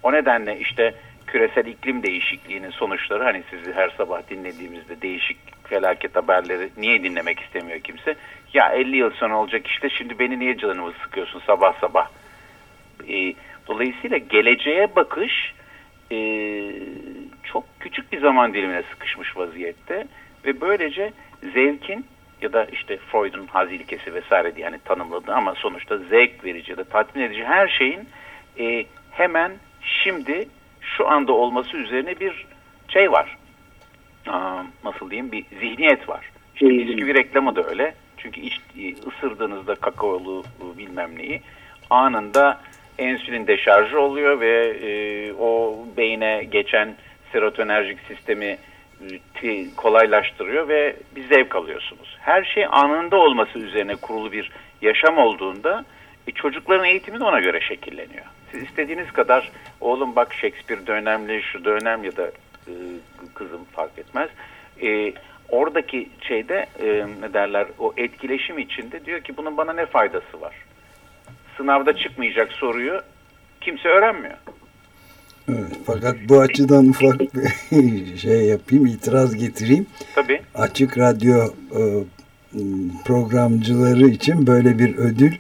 O 0.02 0.12
nedenle 0.12 0.58
işte 0.58 0.94
küresel 1.26 1.66
iklim 1.66 2.02
değişikliğinin 2.02 2.70
sonuçları 2.70 3.24
hani 3.24 3.42
sizi 3.50 3.72
her 3.72 3.90
sabah 3.90 4.30
dinlediğimizde 4.30 5.02
değişik 5.02 5.36
felaket 5.68 6.16
haberleri 6.16 6.68
niye 6.76 7.02
dinlemek 7.02 7.40
istemiyor 7.40 7.80
kimse? 7.80 8.14
Ya 8.52 8.68
50 8.68 8.96
yıl 8.96 9.10
sonra 9.10 9.36
olacak 9.36 9.66
işte 9.66 9.90
şimdi 9.90 10.18
beni 10.18 10.38
niye 10.38 10.58
canımı 10.58 10.92
sıkıyorsun 11.02 11.42
sabah 11.46 11.80
sabah? 11.80 12.08
E, 13.08 13.34
dolayısıyla 13.66 14.18
geleceğe 14.18 14.96
bakış 14.96 15.54
e, 16.12 16.18
çok 17.44 17.64
küçük 17.80 18.12
bir 18.12 18.20
zaman 18.20 18.54
dilimine 18.54 18.82
sıkışmış 18.82 19.36
vaziyette 19.36 20.06
ve 20.44 20.60
böylece 20.60 21.12
zevkin 21.54 22.06
ya 22.42 22.52
da 22.52 22.64
işte 22.64 22.96
Freud'un 22.96 23.46
haz 23.46 23.72
ilkesi 23.72 24.14
vesaire 24.14 24.56
diye 24.56 24.66
hani 24.66 24.78
tanımladığı 24.78 25.34
ama 25.34 25.54
sonuçta 25.54 25.98
zevk 25.98 26.44
verici 26.44 26.70
ya 26.70 26.76
da 26.76 26.84
tatmin 26.84 27.22
edici 27.22 27.44
her 27.44 27.68
şeyin 27.68 28.08
e, 28.58 28.84
hemen 29.10 29.52
şimdi 29.82 30.48
şu 30.80 31.08
anda 31.08 31.32
olması 31.32 31.76
üzerine 31.76 32.20
bir 32.20 32.46
şey 32.88 33.12
var. 33.12 33.36
Aa, 34.26 34.62
nasıl 34.84 35.10
diyeyim 35.10 35.32
bir 35.32 35.44
zihniyet 35.60 36.08
var. 36.08 36.30
İşte 36.54 36.68
bisküvi 36.68 37.14
reklamı 37.14 37.56
da 37.56 37.62
öyle. 37.62 37.94
Çünkü 38.16 38.40
iç, 38.40 38.60
ısırdığınızda 39.06 39.74
kakaolu 39.74 40.44
bilmem 40.78 41.18
neyi 41.18 41.42
anında 41.90 42.60
ensülin 42.98 43.46
deşarjı 43.46 44.00
oluyor 44.00 44.40
ve 44.40 44.76
e, 44.82 45.32
o 45.32 45.78
beyne 45.96 46.44
geçen 46.44 46.94
serotonerjik 47.32 47.98
sistemi 48.08 48.44
e, 48.44 48.58
kolaylaştırıyor 49.76 50.68
ve 50.68 50.96
bir 51.16 51.28
zevk 51.28 51.56
alıyorsunuz. 51.56 52.18
Her 52.20 52.44
şey 52.44 52.66
anında 52.70 53.16
olması 53.16 53.58
üzerine 53.58 53.96
kurulu 53.96 54.32
bir 54.32 54.50
yaşam 54.82 55.18
olduğunda 55.18 55.84
e, 56.26 56.32
çocukların 56.32 56.84
eğitimi 56.84 57.20
de 57.20 57.24
ona 57.24 57.40
göre 57.40 57.60
şekilleniyor. 57.60 58.24
Siz 58.52 58.62
istediğiniz 58.62 59.12
kadar 59.12 59.50
oğlum 59.80 60.16
bak 60.16 60.34
Shakespeare 60.34 60.86
de 60.86 60.92
önemli, 60.92 61.42
şu 61.42 61.64
da 61.64 61.70
önemli 61.70 62.06
ya 62.06 62.16
da 62.16 62.26
e, 62.66 62.72
kızım 63.34 63.64
fark 63.64 63.98
etmez. 63.98 64.30
E, 64.82 65.12
oradaki 65.48 66.08
şeyde 66.20 66.66
e, 66.82 67.06
ne 67.20 67.32
derler 67.34 67.66
o 67.78 67.92
etkileşim 67.96 68.58
içinde 68.58 69.04
diyor 69.04 69.20
ki 69.20 69.36
bunun 69.36 69.56
bana 69.56 69.72
ne 69.72 69.86
faydası 69.86 70.40
var? 70.40 70.54
Sınavda 71.56 71.96
çıkmayacak 71.96 72.52
soruyu 72.52 73.00
kimse 73.60 73.88
öğrenmiyor. 73.88 74.36
Evet, 75.48 75.72
fakat 75.84 76.16
bu 76.28 76.40
açıdan 76.40 76.88
ufak 76.88 77.20
bir 77.72 78.16
şey 78.16 78.44
yapayım, 78.44 78.86
itiraz 78.86 79.34
getireyim. 79.36 79.86
Tabii. 80.14 80.40
Açık 80.54 80.98
radyo 80.98 81.38
e, 81.74 81.82
programcıları 83.04 84.08
için 84.08 84.46
böyle 84.46 84.78
bir 84.78 84.96
ödül 84.96 85.32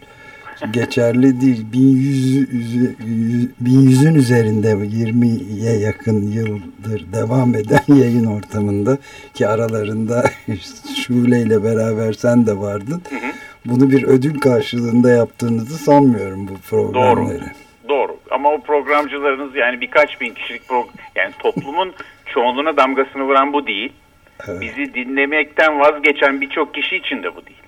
geçerli 0.70 1.40
değil. 1.40 1.66
1100'ün 3.64 4.14
üzerinde 4.14 4.72
20'ye 4.72 5.78
yakın 5.78 6.22
yıldır 6.22 7.12
devam 7.12 7.54
eden 7.54 7.82
yayın 7.94 8.24
ortamında 8.24 8.98
ki 9.34 9.48
aralarında 9.48 10.24
Şule 10.96 11.42
ile 11.42 11.64
beraber 11.64 12.12
sen 12.12 12.46
de 12.46 12.58
vardın. 12.58 13.02
Hı 13.10 13.16
hı. 13.16 13.32
Bunu 13.64 13.90
bir 13.90 14.02
ödül 14.02 14.40
karşılığında 14.40 15.10
yaptığınızı 15.10 15.78
sanmıyorum 15.78 16.48
bu 16.48 16.54
programları. 16.70 17.40
Doğru. 17.40 17.44
Ama 18.32 18.52
o 18.52 18.60
programcılarınız 18.60 19.56
yani 19.56 19.80
birkaç 19.80 20.20
bin 20.20 20.34
kişilik 20.34 20.62
yani 21.14 21.32
toplumun 21.38 21.94
çoğunluğuna 22.26 22.76
damgasını 22.76 23.22
vuran 23.22 23.52
bu 23.52 23.66
değil. 23.66 23.92
Evet. 24.48 24.60
Bizi 24.60 24.94
dinlemekten 24.94 25.80
vazgeçen 25.80 26.40
birçok 26.40 26.74
kişi 26.74 26.96
için 26.96 27.22
de 27.22 27.36
bu 27.36 27.46
değil. 27.46 27.62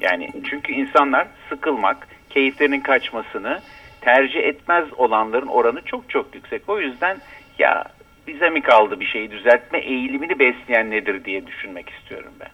Yani 0.00 0.30
çünkü 0.50 0.72
insanlar 0.72 1.26
sıkılmak, 1.48 2.08
keyiflerinin 2.30 2.80
kaçmasını 2.80 3.60
tercih 4.00 4.40
etmez 4.40 4.84
olanların 4.96 5.46
oranı 5.46 5.82
çok 5.82 6.10
çok 6.10 6.34
yüksek. 6.34 6.62
O 6.68 6.80
yüzden 6.80 7.18
ya 7.58 7.84
bize 8.26 8.50
mi 8.50 8.62
kaldı 8.62 9.00
bir 9.00 9.06
şeyi 9.06 9.30
düzeltme 9.30 9.78
eğilimini 9.78 10.38
besleyen 10.38 10.90
nedir 10.90 11.24
diye 11.24 11.46
düşünmek 11.46 11.90
istiyorum 11.90 12.32
ben. 12.40 12.50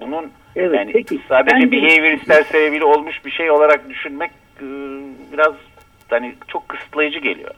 Bunun 0.00 0.32
evet, 0.56 0.78
yani 0.78 0.92
peki, 0.92 1.20
sadece 1.28 1.72
behavioristler 1.72 2.42
sebebiyle 2.42 2.84
olmuş 2.84 3.24
bir 3.24 3.30
şey 3.30 3.50
olarak 3.50 3.88
düşünmek 3.88 4.30
e, 4.60 4.66
biraz 5.32 5.54
hani 6.12 6.34
çok 6.48 6.68
kısıtlayıcı 6.68 7.18
geliyor. 7.18 7.50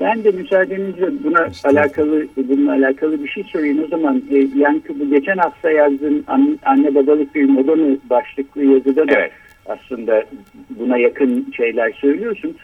Ben 0.00 0.24
de 0.24 0.30
müsaadenizle 0.30 1.24
buna 1.24 1.48
alakalı 1.64 2.26
bununla 2.36 2.72
alakalı 2.72 3.24
bir 3.24 3.28
şey 3.28 3.44
söyleyeyim. 3.44 3.82
O 3.84 3.88
zaman 3.88 4.22
e, 4.30 4.38
Yankı 4.58 5.00
bu 5.00 5.10
geçen 5.10 5.36
hafta 5.36 5.70
yazdığın 5.70 6.24
anne 6.64 6.94
babalık 6.94 7.34
bir 7.34 7.44
moda 7.44 7.76
mı 7.76 7.96
başlıklı 8.10 8.64
yazıda 8.64 9.08
da 9.08 9.14
evet. 9.14 9.32
aslında 9.66 10.24
buna 10.70 10.98
yakın 10.98 11.52
şeyler 11.56 11.92
söylüyorsun. 11.92 12.56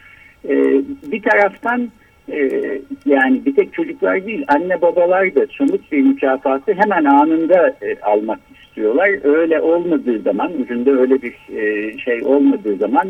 E, 0.49 0.55
bir 1.11 1.21
taraftan 1.21 1.89
e, 2.31 2.49
yani 3.05 3.45
bir 3.45 3.55
tek 3.55 3.73
çocuklar 3.73 4.25
değil 4.25 4.45
anne 4.47 4.81
babalar 4.81 5.35
da 5.35 5.47
somut 5.47 5.91
bir 5.91 6.01
mükafatı 6.01 6.73
hemen 6.73 7.05
anında 7.05 7.67
e, 7.81 7.99
almak 8.01 8.39
istiyorlar. 8.63 9.37
Öyle 9.37 9.61
olmadığı 9.61 10.19
zaman 10.19 10.51
ucunda 10.61 10.91
öyle 10.91 11.21
bir 11.21 11.35
e, 11.57 11.97
şey 11.97 12.23
olmadığı 12.23 12.75
zaman 12.75 13.07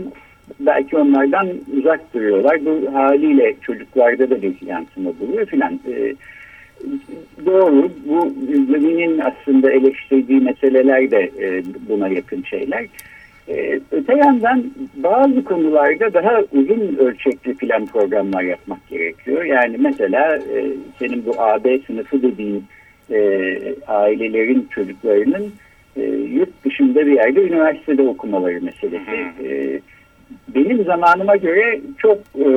belki 0.59 0.97
onlardan 0.97 1.47
uzak 1.77 2.13
duruyorlar. 2.13 2.65
Bu 2.65 2.93
haliyle 2.93 3.55
çocuklarda 3.61 4.29
da 4.29 4.41
bir 4.41 4.61
yansıma 4.61 5.19
buluyor 5.19 5.45
filan. 5.45 5.79
E, 5.87 6.15
doğru. 7.45 7.91
Bu 8.05 8.35
Levin'in 8.73 9.19
aslında 9.19 9.71
eleştirdiği 9.71 10.41
meseleler 10.41 11.11
de 11.11 11.31
e, 11.39 11.63
buna 11.89 12.07
yakın 12.07 12.43
şeyler. 12.43 12.85
E, 13.49 13.79
öte 13.91 14.17
yandan 14.17 14.63
bazı 14.95 15.43
konularda 15.43 16.13
daha 16.13 16.41
uzun 16.51 16.95
ölçekli 16.95 17.53
plan 17.53 17.85
programlar 17.85 18.43
yapmak 18.43 18.87
gerekiyor. 18.89 19.43
Yani 19.43 19.77
mesela 19.79 20.35
e, 20.35 20.65
senin 20.99 21.25
bu 21.25 21.41
AB 21.41 21.79
sınıfı 21.87 22.21
dediğin 22.21 22.63
e, 23.11 23.19
ailelerin 23.87 24.67
çocuklarının 24.71 25.53
e, 25.97 26.01
yurt 26.11 26.65
dışında 26.65 27.05
bir 27.05 27.11
yerde 27.11 27.41
üniversitede 27.41 28.01
okumaları 28.01 28.61
meselesi. 28.61 29.45
E, 29.49 29.79
benim 30.63 30.83
zamanıma 30.83 31.35
göre 31.35 31.81
çok 31.97 32.17
e, 32.35 32.47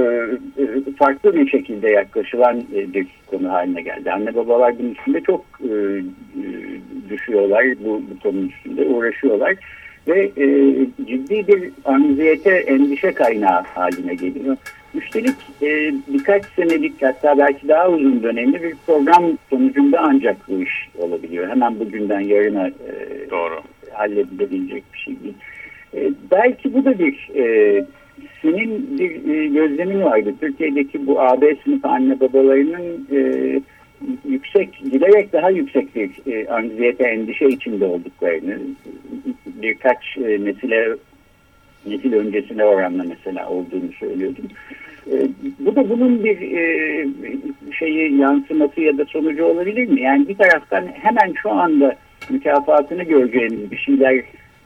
e, 0.62 0.92
farklı 0.98 1.34
bir 1.34 1.48
şekilde 1.48 1.90
yaklaşılan 1.90 2.64
e, 2.74 2.92
bir 2.94 3.06
konu 3.26 3.52
haline 3.52 3.82
geldi. 3.82 4.12
Anne 4.12 4.34
babalar 4.34 4.78
bunun 4.78 4.90
üstünde 4.90 5.20
çok 5.20 5.44
düşüyorlar, 7.10 7.64
bu, 7.84 8.02
bu 8.10 8.20
konunun 8.22 8.48
üstünde 8.48 8.84
uğraşıyorlar 8.84 9.54
ve 10.08 10.30
e, 10.36 10.46
ciddi 11.06 11.48
bir 11.48 11.70
anziyete, 11.84 12.50
endişe 12.50 13.12
kaynağı 13.12 13.62
haline 13.62 14.14
geliyor. 14.14 14.56
Üstelik 14.94 15.36
e, 15.62 15.94
birkaç 16.08 16.44
senelik 16.46 17.02
hatta 17.02 17.38
belki 17.38 17.68
daha 17.68 17.88
uzun 17.88 18.22
dönemli 18.22 18.62
bir 18.62 18.74
program 18.86 19.24
sonucunda 19.50 19.98
ancak 20.00 20.36
bu 20.48 20.62
iş 20.62 20.88
olabiliyor. 20.98 21.48
Hemen 21.48 21.80
bugünden 21.80 22.20
yarına 22.20 22.68
e, 22.68 23.30
Doğru. 23.30 23.60
halledilebilecek 23.92 24.84
bir 24.94 24.98
şey 24.98 25.14
değil. 25.24 25.34
E, 25.96 26.12
belki 26.30 26.74
bu 26.74 26.84
da 26.84 26.98
bir 26.98 27.30
e, 27.34 27.84
senin 28.42 28.98
bir 28.98 29.34
e, 29.34 29.46
gözlemin 29.46 30.02
vardı. 30.02 30.34
Türkiye'deki 30.40 31.06
bu 31.06 31.20
AB 31.20 31.56
sınıfı 31.64 31.88
anne 31.88 32.20
babalarının 32.20 33.08
e, 33.12 33.20
yüksek, 34.28 34.82
giderek 34.92 35.32
daha 35.32 35.50
yüksek 35.50 35.94
bir 35.96 36.32
e, 36.32 36.48
anksiyete, 36.48 37.04
endişe 37.04 37.48
içinde 37.48 37.84
olduklarını 37.84 38.58
birkaç 39.46 40.18
e, 40.18 40.44
nesile 40.44 40.96
nesil 41.86 42.12
öncesine 42.12 42.64
oranla 42.64 43.04
mesela 43.08 43.48
olduğunu 43.48 43.92
söylüyordum. 44.00 44.44
E, 45.12 45.28
bu 45.58 45.76
da 45.76 45.88
bunun 45.88 46.24
bir 46.24 46.40
e, 46.40 47.06
şeyi 47.78 48.16
yansıması 48.16 48.80
ya 48.80 48.98
da 48.98 49.04
sonucu 49.04 49.44
olabilir 49.44 49.88
mi? 49.88 50.00
Yani 50.00 50.28
bir 50.28 50.34
taraftan 50.34 50.86
hemen 50.86 51.34
şu 51.42 51.50
anda 51.50 51.96
mükafatını 52.30 53.02
göreceğimiz 53.02 53.70
bir 53.70 53.76
şeyler 53.76 54.22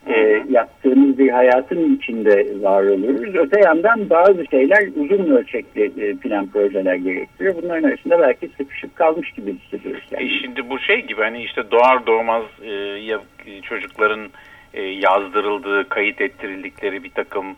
e, 0.07 0.43
yaptığımız 0.51 1.19
bir 1.19 1.29
hayatın 1.31 1.97
içinde 1.97 2.63
var 2.63 2.83
oluyoruz. 2.83 3.35
Öte 3.35 3.61
yandan 3.61 4.11
bazı 4.11 4.47
şeyler 4.51 4.89
uzun 4.97 5.37
ölçekli 5.37 5.85
e, 5.85 6.17
plan 6.17 6.47
projeler 6.47 6.95
gerektiriyor. 6.95 7.55
Bunların 7.63 7.89
arasında 7.89 8.21
belki 8.21 8.49
sıkışıp 8.57 8.97
kalmış 8.97 9.31
gibi 9.33 9.55
hissediyoruz. 9.59 10.05
Yani. 10.11 10.25
E 10.25 10.29
şimdi 10.43 10.71
bu 10.71 10.79
şey 10.79 11.07
gibi 11.07 11.23
hani 11.23 11.43
işte 11.43 11.71
doğar 11.71 12.07
doğmaz 12.07 12.45
e, 12.63 12.73
ya, 13.01 13.21
çocukların 13.63 14.29
e, 14.75 14.83
yazdırıldığı, 14.83 15.89
kayıt 15.89 16.21
ettirildikleri 16.21 17.05
bir 17.05 17.11
takım 17.11 17.57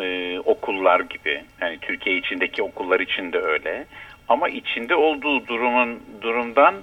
e, 0.00 0.38
okullar 0.38 1.00
gibi. 1.00 1.40
Yani 1.60 1.78
Türkiye 1.80 2.16
içindeki 2.16 2.62
okullar 2.62 3.00
için 3.00 3.32
de 3.32 3.38
öyle. 3.38 3.84
ama 4.28 4.48
içinde 4.48 4.94
olduğu 4.94 5.46
durumun 5.46 6.00
durumdan 6.20 6.74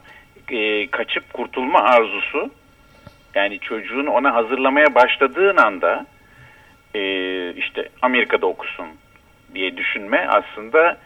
e, 0.52 0.88
kaçıp 0.88 1.34
kurtulma 1.34 1.80
arzusu 1.80 2.49
yani 3.36 3.60
çocuğun 3.60 4.06
ona 4.06 4.34
hazırlamaya 4.34 4.96
başladığın 4.96 5.58
anda 5.58 6.06
e, 6.96 7.02
işte 7.54 7.89
Amerika'da 8.02 8.46
okusun 8.46 8.88
diye 9.56 9.78
düşünme 9.78 10.28
aslında 10.30 10.98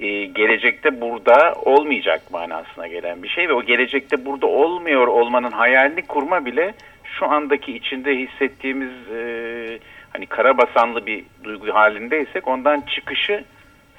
e, 0.00 0.24
gelecekte 0.24 1.00
burada 1.00 1.54
olmayacak 1.64 2.22
manasına 2.30 2.86
gelen 2.86 3.22
bir 3.22 3.28
şey 3.28 3.48
ve 3.48 3.52
o 3.52 3.62
gelecekte 3.62 4.24
burada 4.24 4.46
olmuyor 4.46 5.06
olmanın 5.06 5.50
hayalini 5.50 6.02
kurma 6.02 6.44
bile 6.44 6.74
şu 7.18 7.26
andaki 7.26 7.76
içinde 7.76 8.16
hissettiğimiz 8.16 9.10
e, 9.14 9.78
hani 10.12 10.26
karabasanlı 10.26 11.06
bir 11.06 11.24
duygu 11.44 11.74
halindeysek 11.74 12.48
ondan 12.48 12.80
çıkışı 12.80 13.44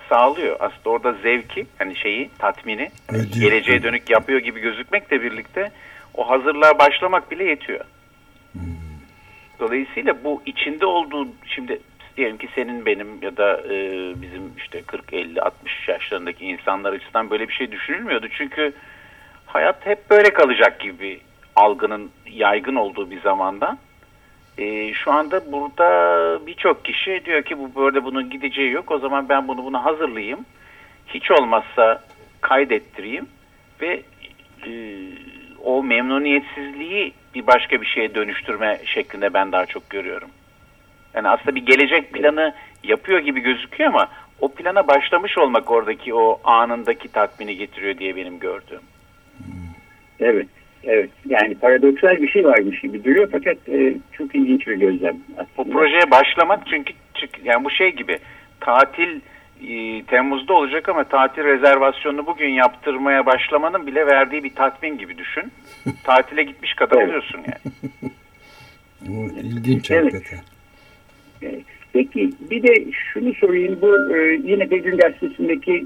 sağlıyor. 0.09 0.57
Aslında 0.59 0.89
orada 0.89 1.13
zevki 1.13 1.65
hani 1.77 1.95
şeyi 1.95 2.29
tatmini 2.39 2.89
Ödüyor. 3.09 3.51
geleceğe 3.51 3.83
dönük 3.83 4.09
yapıyor 4.09 4.39
gibi 4.39 4.59
gözükmekle 4.59 5.21
birlikte 5.21 5.71
o 6.13 6.29
hazırlığa 6.29 6.79
başlamak 6.79 7.31
bile 7.31 7.43
yetiyor. 7.43 7.85
Dolayısıyla 9.59 10.23
bu 10.23 10.41
içinde 10.45 10.85
olduğu 10.85 11.27
şimdi 11.45 11.79
diyelim 12.17 12.37
ki 12.37 12.49
senin 12.55 12.85
benim 12.85 13.07
ya 13.21 13.37
da 13.37 13.61
e, 13.61 13.77
bizim 14.21 14.53
işte 14.57 14.81
40 14.81 15.13
50 15.13 15.41
60 15.41 15.87
yaşlarındaki 15.87 16.45
insanlar 16.45 16.93
açısından 16.93 17.29
böyle 17.29 17.47
bir 17.47 17.53
şey 17.53 17.71
düşünülmüyordu. 17.71 18.27
Çünkü 18.37 18.73
hayat 19.45 19.85
hep 19.85 20.09
böyle 20.09 20.33
kalacak 20.33 20.79
gibi 20.79 21.21
algının 21.55 22.11
yaygın 22.25 22.75
olduğu 22.75 23.11
bir 23.11 23.21
zamandan 23.21 23.77
e, 24.57 24.93
şu 24.93 25.11
anda 25.11 25.51
burada 25.51 26.39
birçok 26.47 26.85
kişi 26.85 27.21
diyor 27.25 27.43
ki 27.43 27.59
bu 27.59 27.75
böyle 27.75 28.03
bunun 28.03 28.29
gideceği 28.29 28.71
yok. 28.71 28.91
O 28.91 28.99
zaman 28.99 29.29
ben 29.29 29.47
bunu 29.47 29.65
bunu 29.65 29.85
hazırlayayım. 29.85 30.45
Hiç 31.07 31.31
olmazsa 31.31 32.03
kaydettireyim 32.41 33.27
ve 33.81 34.03
e, 34.67 34.71
o 35.63 35.83
memnuniyetsizliği 35.83 37.13
bir 37.35 37.47
başka 37.47 37.81
bir 37.81 37.85
şeye 37.85 38.15
dönüştürme 38.15 38.79
şeklinde 38.85 39.33
ben 39.33 39.51
daha 39.51 39.65
çok 39.65 39.89
görüyorum. 39.89 40.29
Yani 41.13 41.29
aslında 41.29 41.55
bir 41.55 41.65
gelecek 41.65 42.13
planı 42.13 42.53
yapıyor 42.83 43.19
gibi 43.19 43.39
gözüküyor 43.39 43.89
ama 43.89 44.07
o 44.39 44.53
plana 44.53 44.87
başlamış 44.87 45.37
olmak 45.37 45.71
oradaki 45.71 46.13
o 46.13 46.39
anındaki 46.43 47.07
tatmini 47.07 47.57
getiriyor 47.57 47.97
diye 47.97 48.15
benim 48.15 48.39
gördüğüm. 48.39 48.81
Evet. 50.19 50.47
Evet. 50.83 51.09
Yani 51.25 51.55
paradoksal 51.55 52.21
bir 52.21 52.27
şey 52.27 52.45
varmış 52.45 52.81
gibi 52.81 53.03
duruyor 53.03 53.29
fakat 53.31 53.69
e, 53.69 53.95
çok 54.11 54.35
ilginç 54.35 54.67
bir 54.67 54.75
gözlem. 54.75 55.17
Bu 55.37 55.41
aslında. 55.61 55.73
projeye 55.77 56.11
başlamak 56.11 56.67
çünkü 56.69 56.93
çık- 57.13 57.45
yani 57.45 57.63
bu 57.65 57.69
şey 57.69 57.91
gibi 57.95 58.19
tatil 58.59 59.19
e, 59.67 60.03
Temmuz'da 60.03 60.53
olacak 60.53 60.89
ama 60.89 61.03
tatil 61.03 61.43
rezervasyonunu 61.43 62.25
bugün 62.25 62.49
yaptırmaya 62.49 63.25
başlamanın 63.25 63.87
bile 63.87 64.07
verdiği 64.07 64.43
bir 64.43 64.55
tatmin 64.55 64.97
gibi 64.97 65.17
düşün. 65.17 65.51
Tatile 66.03 66.43
gitmiş 66.43 66.73
kadar 66.73 67.01
oluyorsun 67.01 67.37
yani. 67.39 67.73
Bu 69.01 69.39
ilginç 69.39 69.91
Evet. 69.91 70.13
hakikaten. 70.13 70.39
Peki 71.93 72.29
bir 72.51 72.63
de 72.63 72.91
şunu 72.91 73.33
sorayım. 73.33 73.77
Bu 73.81 74.15
e, 74.15 74.39
yine 74.43 74.71
bir 74.71 74.77
gün 74.77 74.97
gazetesindeki 74.97 75.85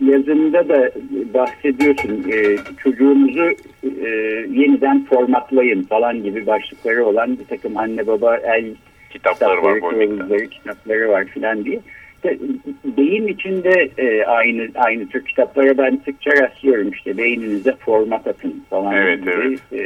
yazında 0.00 0.68
da 0.68 0.90
bahsediyorsun. 1.34 2.24
E, 2.32 2.56
çocuğumuzu 2.82 3.50
e, 4.04 4.08
yeniden 4.50 5.04
formatlayın 5.04 5.82
falan 5.82 6.22
gibi 6.22 6.46
başlıkları 6.46 7.06
olan 7.06 7.38
bir 7.38 7.44
takım 7.44 7.76
anne 7.76 8.06
baba 8.06 8.36
el 8.36 8.64
Kitapları 9.10 9.62
var 9.62 9.74
kitapları, 9.74 9.82
bu 9.82 9.96
örnekte. 9.96 10.16
kılavuzları, 10.16 10.48
kitapları 10.48 11.08
var 11.08 11.24
filan 11.24 11.64
diye. 11.64 11.80
Beyin 12.84 13.26
içinde 13.26 13.90
e, 13.98 14.24
aynı 14.24 14.68
aynı 14.74 15.08
tür 15.08 15.24
kitaplara 15.24 15.78
ben 15.78 16.00
sıkça 16.04 16.30
rastlıyorum 16.30 16.90
işte 16.90 17.18
beyninize 17.18 17.72
format 17.72 18.26
atın 18.26 18.64
falan 18.70 18.94
Evet, 18.94 19.20
gibi 19.20 19.30
evet. 19.30 19.60
E, 19.72 19.78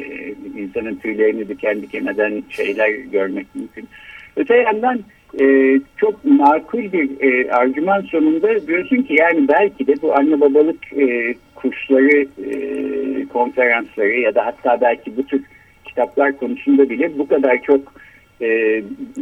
e, 0.00 0.34
insanın 0.62 0.94
tüylerini 0.94 1.48
diken 1.48 1.82
diken 1.82 2.06
eden 2.06 2.42
şeyler 2.48 2.90
görmek 2.90 3.46
mümkün. 3.54 3.88
Öte 4.36 4.56
yandan 4.56 5.00
e, 5.40 5.78
çok 5.96 6.24
makul 6.24 6.92
bir 6.92 7.10
e, 7.20 7.52
argüman 7.52 8.00
sonunda 8.00 8.66
diyorsun 8.66 9.02
ki 9.02 9.14
yani 9.18 9.48
belki 9.48 9.86
de 9.86 9.94
bu 10.02 10.14
anne 10.14 10.40
babalık 10.40 10.92
e, 10.92 11.34
kursları, 11.54 12.26
e, 12.50 13.26
konferansları 13.28 14.20
ya 14.20 14.34
da 14.34 14.46
hatta 14.46 14.80
belki 14.80 15.16
bu 15.16 15.26
tür 15.26 15.42
kitaplar 15.84 16.38
konusunda 16.38 16.90
bile 16.90 17.18
bu 17.18 17.28
kadar 17.28 17.62
çok 17.62 18.01
e, 18.42 18.46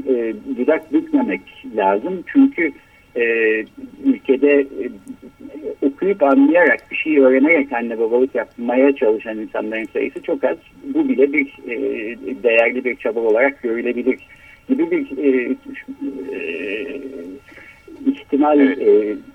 e, 0.08 0.34
dudak 0.58 0.92
bükmemek 0.92 1.40
lazım. 1.76 2.24
Çünkü 2.26 2.72
e, 3.16 3.24
ülkede 4.04 4.60
e, 4.60 4.90
okuyup 5.86 6.22
anlayarak 6.22 6.90
bir 6.90 6.96
şey 6.96 7.18
öğrenerek 7.18 7.72
anne 7.72 7.98
babalık 7.98 8.34
yapmaya 8.34 8.96
çalışan 8.96 9.38
insanların 9.38 9.84
sayısı 9.92 10.22
çok 10.22 10.44
az. 10.44 10.56
Bu 10.84 11.08
bile 11.08 11.32
bir 11.32 11.58
e, 11.68 11.76
değerli 12.42 12.84
bir 12.84 12.96
çaba 12.96 13.20
olarak 13.20 13.62
görülebilir 13.62 14.18
gibi 14.68 14.90
bir 14.90 15.18
e, 15.18 15.56
e, 16.32 17.00
ihtimal 18.06 18.60
Evet. 18.60 18.78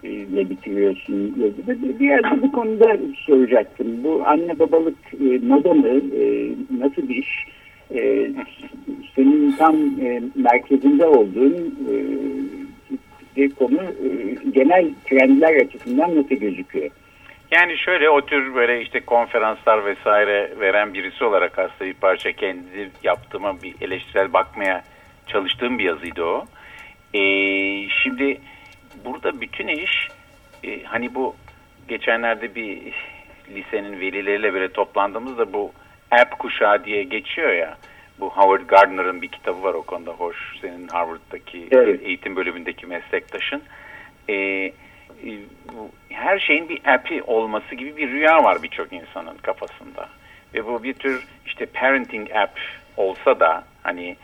e, 0.04 0.08
ile 0.10 0.50
bitiriyorsun 0.50 1.36
yazıda. 1.44 2.00
Biraz 2.00 2.24
da 2.24 2.42
bu 2.42 2.52
konuda 2.52 2.98
soracaktım. 3.16 4.04
Bu 4.04 4.24
anne 4.26 4.60
babalık 4.60 4.98
e, 5.14 5.48
moda 5.48 5.74
mı? 5.74 5.88
E, 6.20 6.50
nasıl 6.80 7.10
bir 7.10 7.16
iş? 7.16 7.46
E, 7.96 8.32
senin 9.16 9.52
tam 9.52 9.76
e, 9.76 10.22
merkezinde 10.36 11.06
olduğun 11.06 11.76
e, 13.38 13.50
konu 13.50 13.82
e, 13.84 14.36
genel 14.52 14.90
trendler 15.06 15.66
açısından 15.66 16.16
nasıl 16.16 16.36
gözüküyor? 16.36 16.90
Yani 17.52 17.78
şöyle 17.78 18.10
o 18.10 18.22
tür 18.22 18.56
böyle 18.56 18.82
işte 18.82 19.00
konferanslar 19.00 19.86
vesaire 19.86 20.52
veren 20.60 20.94
birisi 20.94 21.24
olarak 21.24 21.60
aslında 21.60 21.90
bir 21.90 21.94
parça 21.94 22.32
kendi 22.32 22.92
yaptığıma 23.04 23.62
bir 23.62 23.76
eleştirel 23.82 24.34
bakmaya 24.34 24.84
çalıştığım 25.28 25.80
bir 25.80 25.84
yazıydı 25.84 26.24
o. 26.24 26.46
Ee, 27.14 27.90
şimdi 28.04 28.38
burada 29.06 29.42
bütün 29.42 29.68
iş 29.68 30.08
e, 30.64 30.84
hani 30.84 31.16
bu 31.16 31.36
geçenlerde 31.88 32.56
bir 32.56 32.82
lisenin 33.50 34.00
velileriyle 34.00 34.54
böyle 34.54 34.72
toplandığımızda 34.72 35.54
bu 35.54 35.72
app 36.12 36.40
kuşağı 36.40 36.86
diye 36.86 37.04
geçiyor 37.04 37.54
ya. 37.54 37.78
Bu 38.20 38.30
Howard 38.30 38.68
Gardner'ın 38.68 39.22
bir 39.22 39.28
kitabı 39.28 39.64
var 39.64 39.74
o 39.74 39.82
konuda 39.82 40.12
hoş. 40.12 40.38
Senin 40.62 40.88
Harvard'daki 40.88 41.68
Evet. 41.72 42.00
eğitim 42.04 42.36
bölümündeki 42.36 42.88
meslektaşın. 42.88 43.64
Ee, 44.30 44.34
e, 44.34 44.74
bu 45.74 45.90
her 46.10 46.40
şeyin 46.40 46.70
bir 46.70 46.82
app'i 46.94 47.24
olması 47.24 47.76
gibi 47.76 47.98
bir 47.98 48.10
rüya 48.10 48.44
var 48.44 48.64
birçok 48.64 48.94
insanın 48.94 49.38
kafasında. 49.38 50.10
Ve 50.54 50.66
bu 50.66 50.84
bir 50.84 50.94
tür 50.94 51.28
işte 51.46 51.66
parenting 51.66 52.32
app 52.36 52.60
olsa 52.98 53.40
da 53.40 53.64
hani 53.84 54.16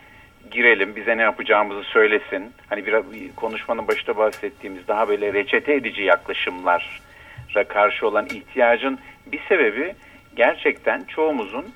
girelim 0.50 0.96
bize 0.96 1.16
ne 1.16 1.22
yapacağımızı 1.22 1.82
söylesin. 1.82 2.52
Hani 2.68 2.86
biraz 2.86 3.12
bir 3.12 3.32
konuşmanın 3.36 3.88
başında 3.88 4.16
bahsettiğimiz 4.16 4.88
daha 4.88 5.08
böyle 5.08 5.32
reçete 5.32 5.74
edici 5.74 6.02
yaklaşımlara 6.02 7.64
karşı 7.68 8.06
olan 8.08 8.26
ihtiyacın 8.26 8.98
bir 9.26 9.40
sebebi 9.48 9.94
gerçekten 10.36 11.04
çoğumuzun 11.04 11.66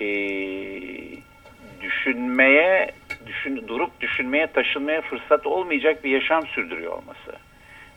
eee 0.00 1.18
düşünmeye, 1.80 2.90
düşün, 3.26 3.64
durup 3.68 4.00
düşünmeye, 4.00 4.46
taşınmaya 4.46 5.00
fırsat 5.00 5.46
olmayacak 5.46 6.04
bir 6.04 6.10
yaşam 6.10 6.46
sürdürüyor 6.46 6.92
olması. 6.92 7.32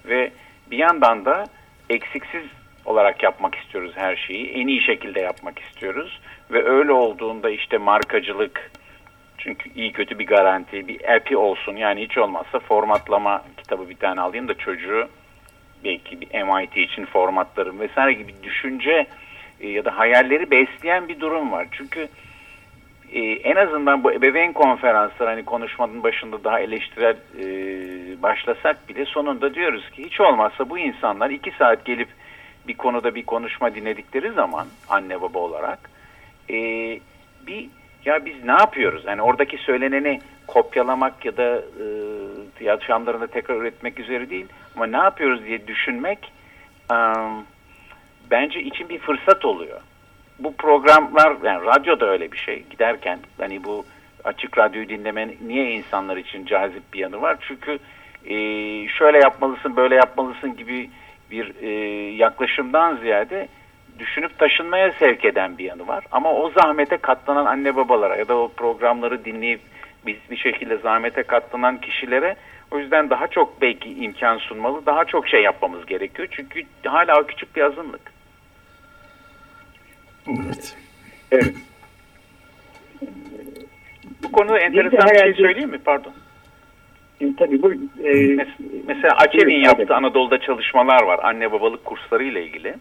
Ve 0.05 0.31
bir 0.71 0.77
yandan 0.77 1.25
da 1.25 1.45
eksiksiz 1.89 2.43
olarak 2.85 3.23
yapmak 3.23 3.55
istiyoruz 3.55 3.91
her 3.95 4.15
şeyi. 4.15 4.51
En 4.51 4.67
iyi 4.67 4.81
şekilde 4.81 5.19
yapmak 5.19 5.59
istiyoruz. 5.59 6.19
Ve 6.51 6.69
öyle 6.69 6.91
olduğunda 6.91 7.49
işte 7.49 7.77
markacılık, 7.77 8.71
çünkü 9.37 9.69
iyi 9.75 9.91
kötü 9.91 10.19
bir 10.19 10.25
garanti, 10.25 10.87
bir 10.87 11.15
app'i 11.15 11.37
olsun. 11.37 11.75
Yani 11.75 12.01
hiç 12.03 12.17
olmazsa 12.17 12.59
formatlama 12.59 13.43
kitabı 13.57 13.89
bir 13.89 13.95
tane 13.97 14.21
alayım 14.21 14.47
da 14.47 14.53
çocuğu 14.53 15.07
belki 15.83 16.21
bir 16.21 16.27
MIT 16.43 16.77
için 16.77 17.05
formatlarım 17.05 17.79
vesaire 17.79 18.13
gibi 18.13 18.33
düşünce 18.43 19.07
e, 19.61 19.69
ya 19.69 19.85
da 19.85 19.97
hayalleri 19.97 20.51
besleyen 20.51 21.07
bir 21.07 21.19
durum 21.19 21.51
var. 21.51 21.67
Çünkü 21.71 22.07
e, 23.13 23.19
en 23.19 23.55
azından 23.55 24.03
bu 24.03 24.11
ebeveyn 24.11 24.53
konferansları 24.53 25.29
hani 25.29 25.45
konuşmanın 25.45 26.03
başında 26.03 26.43
daha 26.43 26.59
eleştirel 26.59 27.15
e, 27.39 27.45
başlasak 28.21 28.89
bile 28.89 29.05
sonunda 29.05 29.53
diyoruz 29.53 29.89
ki 29.89 30.05
hiç 30.05 30.21
olmazsa 30.21 30.69
bu 30.69 30.77
insanlar 30.77 31.29
iki 31.29 31.51
saat 31.51 31.85
gelip 31.85 32.07
bir 32.67 32.73
konuda 32.73 33.15
bir 33.15 33.25
konuşma 33.25 33.75
dinledikleri 33.75 34.31
zaman 34.31 34.67
anne 34.89 35.21
baba 35.21 35.39
olarak 35.39 35.79
e, 36.49 36.55
bir 37.47 37.69
ya 38.05 38.25
biz 38.25 38.43
ne 38.43 38.51
yapıyoruz? 38.51 39.03
Yani 39.05 39.21
oradaki 39.21 39.57
söyleneni 39.57 40.19
kopyalamak 40.47 41.25
ya 41.25 41.37
da 41.37 41.55
e, 42.59 42.65
yaşamlarında 42.65 43.27
tekrar 43.27 43.55
üretmek 43.55 43.99
üzere 43.99 44.29
değil 44.29 44.45
ama 44.75 44.85
ne 44.85 44.97
yapıyoruz 44.97 45.45
diye 45.45 45.67
düşünmek 45.67 46.31
e, 46.91 46.97
bence 48.31 48.61
için 48.61 48.89
bir 48.89 48.99
fırsat 48.99 49.45
oluyor 49.45 49.81
bu 50.39 50.55
programlar 50.55 51.35
yani 51.43 51.65
radyoda 51.65 52.09
öyle 52.09 52.31
bir 52.31 52.37
şey 52.37 52.63
giderken 52.69 53.19
hani 53.37 53.63
bu 53.63 53.85
açık 54.23 54.57
radyoyu 54.57 54.89
dinleme 54.89 55.27
niye 55.45 55.71
insanlar 55.71 56.17
için 56.17 56.45
cazip 56.45 56.93
bir 56.93 56.99
yanı 56.99 57.21
var 57.21 57.37
çünkü 57.47 57.79
e, 58.25 58.35
şöyle 58.87 59.17
yapmalısın 59.17 59.75
böyle 59.75 59.95
yapmalısın 59.95 60.57
gibi 60.57 60.89
bir 61.31 61.55
e, 61.61 61.69
yaklaşımdan 62.15 62.97
ziyade 62.97 63.47
düşünüp 63.99 64.39
taşınmaya 64.39 64.91
sevk 64.91 65.25
eden 65.25 65.57
bir 65.57 65.65
yanı 65.65 65.87
var. 65.87 66.03
Ama 66.11 66.33
o 66.33 66.49
zahmete 66.49 66.97
katlanan 66.97 67.45
anne 67.45 67.75
babalara 67.75 68.15
ya 68.15 68.27
da 68.27 68.37
o 68.37 68.47
programları 68.47 69.25
dinleyip 69.25 69.61
bir, 70.05 70.17
bir 70.31 70.37
şekilde 70.37 70.77
zahmete 70.77 71.23
katlanan 71.23 71.81
kişilere 71.81 72.35
o 72.71 72.79
yüzden 72.79 73.09
daha 73.09 73.27
çok 73.27 73.61
belki 73.61 73.93
imkan 73.93 74.37
sunmalı, 74.37 74.85
daha 74.85 75.05
çok 75.05 75.27
şey 75.27 75.43
yapmamız 75.43 75.85
gerekiyor. 75.85 76.27
Çünkü 76.31 76.63
hala 76.85 77.27
küçük 77.27 77.55
bir 77.55 77.61
azınlık. 77.61 78.20
Evet. 80.27 80.77
Evet. 81.31 81.55
Bu 84.23 84.31
konuda 84.31 84.59
enteresan 84.59 85.09
bir 85.09 85.19
şey 85.19 85.33
söyleyeyim 85.33 85.69
mi? 85.69 85.79
Pardon. 85.85 86.13
E, 87.21 87.35
tabii 87.37 87.61
bu 87.61 87.73
e, 88.07 88.37
mesela 88.87 89.15
Açev'in 89.15 89.59
yaptığı 89.59 89.95
Anadolu'da 89.95 90.41
çalışmalar 90.41 91.03
var 91.03 91.19
anne 91.23 91.51
babalık 91.51 91.85
kursları 91.85 92.23
ile 92.23 92.45
ilgili. 92.45 92.75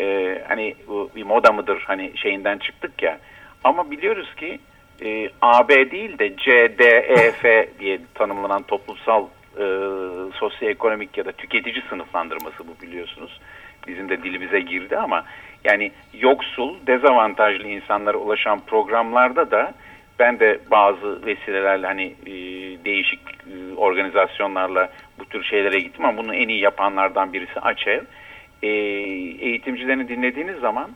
Ee, 0.00 0.42
hani 0.48 0.74
bu 0.88 1.10
bir 1.16 1.22
moda 1.22 1.52
mıdır 1.52 1.82
hani 1.86 2.12
şeyinden 2.14 2.58
çıktık 2.58 3.02
ya. 3.02 3.18
Ama 3.64 3.90
biliyoruz 3.90 4.34
ki 4.34 4.58
e, 5.04 5.30
AB 5.42 5.90
değil 5.90 6.18
de 6.18 6.36
C, 6.36 6.78
D, 6.78 6.84
E, 6.84 7.32
F 7.32 7.68
diye 7.80 8.00
tanımlanan 8.14 8.62
toplumsal 8.62 9.26
e, 9.56 9.64
sosyoekonomik 10.34 11.18
ya 11.18 11.24
da 11.24 11.32
tüketici 11.32 11.82
sınıflandırması 11.90 12.68
bu 12.68 12.86
biliyorsunuz. 12.86 13.40
Bizim 13.86 14.08
de 14.08 14.22
dilimize 14.22 14.60
girdi 14.60 14.96
ama 14.96 15.24
yani 15.64 15.92
yoksul, 16.14 16.74
dezavantajlı 16.86 17.68
insanlara 17.68 18.16
ulaşan 18.16 18.60
programlarda 18.60 19.50
da 19.50 19.74
ben 20.18 20.40
de 20.40 20.58
bazı 20.70 21.26
vesilelerle 21.26 21.86
hani 21.86 22.14
e, 22.26 22.32
değişik 22.84 23.20
e, 23.20 23.74
organizasyonlarla 23.76 24.90
bu 25.18 25.24
tür 25.24 25.44
şeylere 25.44 25.80
gittim 25.80 26.04
ama 26.04 26.18
bunu 26.18 26.34
en 26.34 26.48
iyi 26.48 26.60
yapanlardan 26.60 27.32
birisi 27.32 27.60
Açev. 27.60 28.02
E, 28.62 28.68
eğitimcilerini 28.68 30.08
dinlediğiniz 30.08 30.58
zaman 30.60 30.90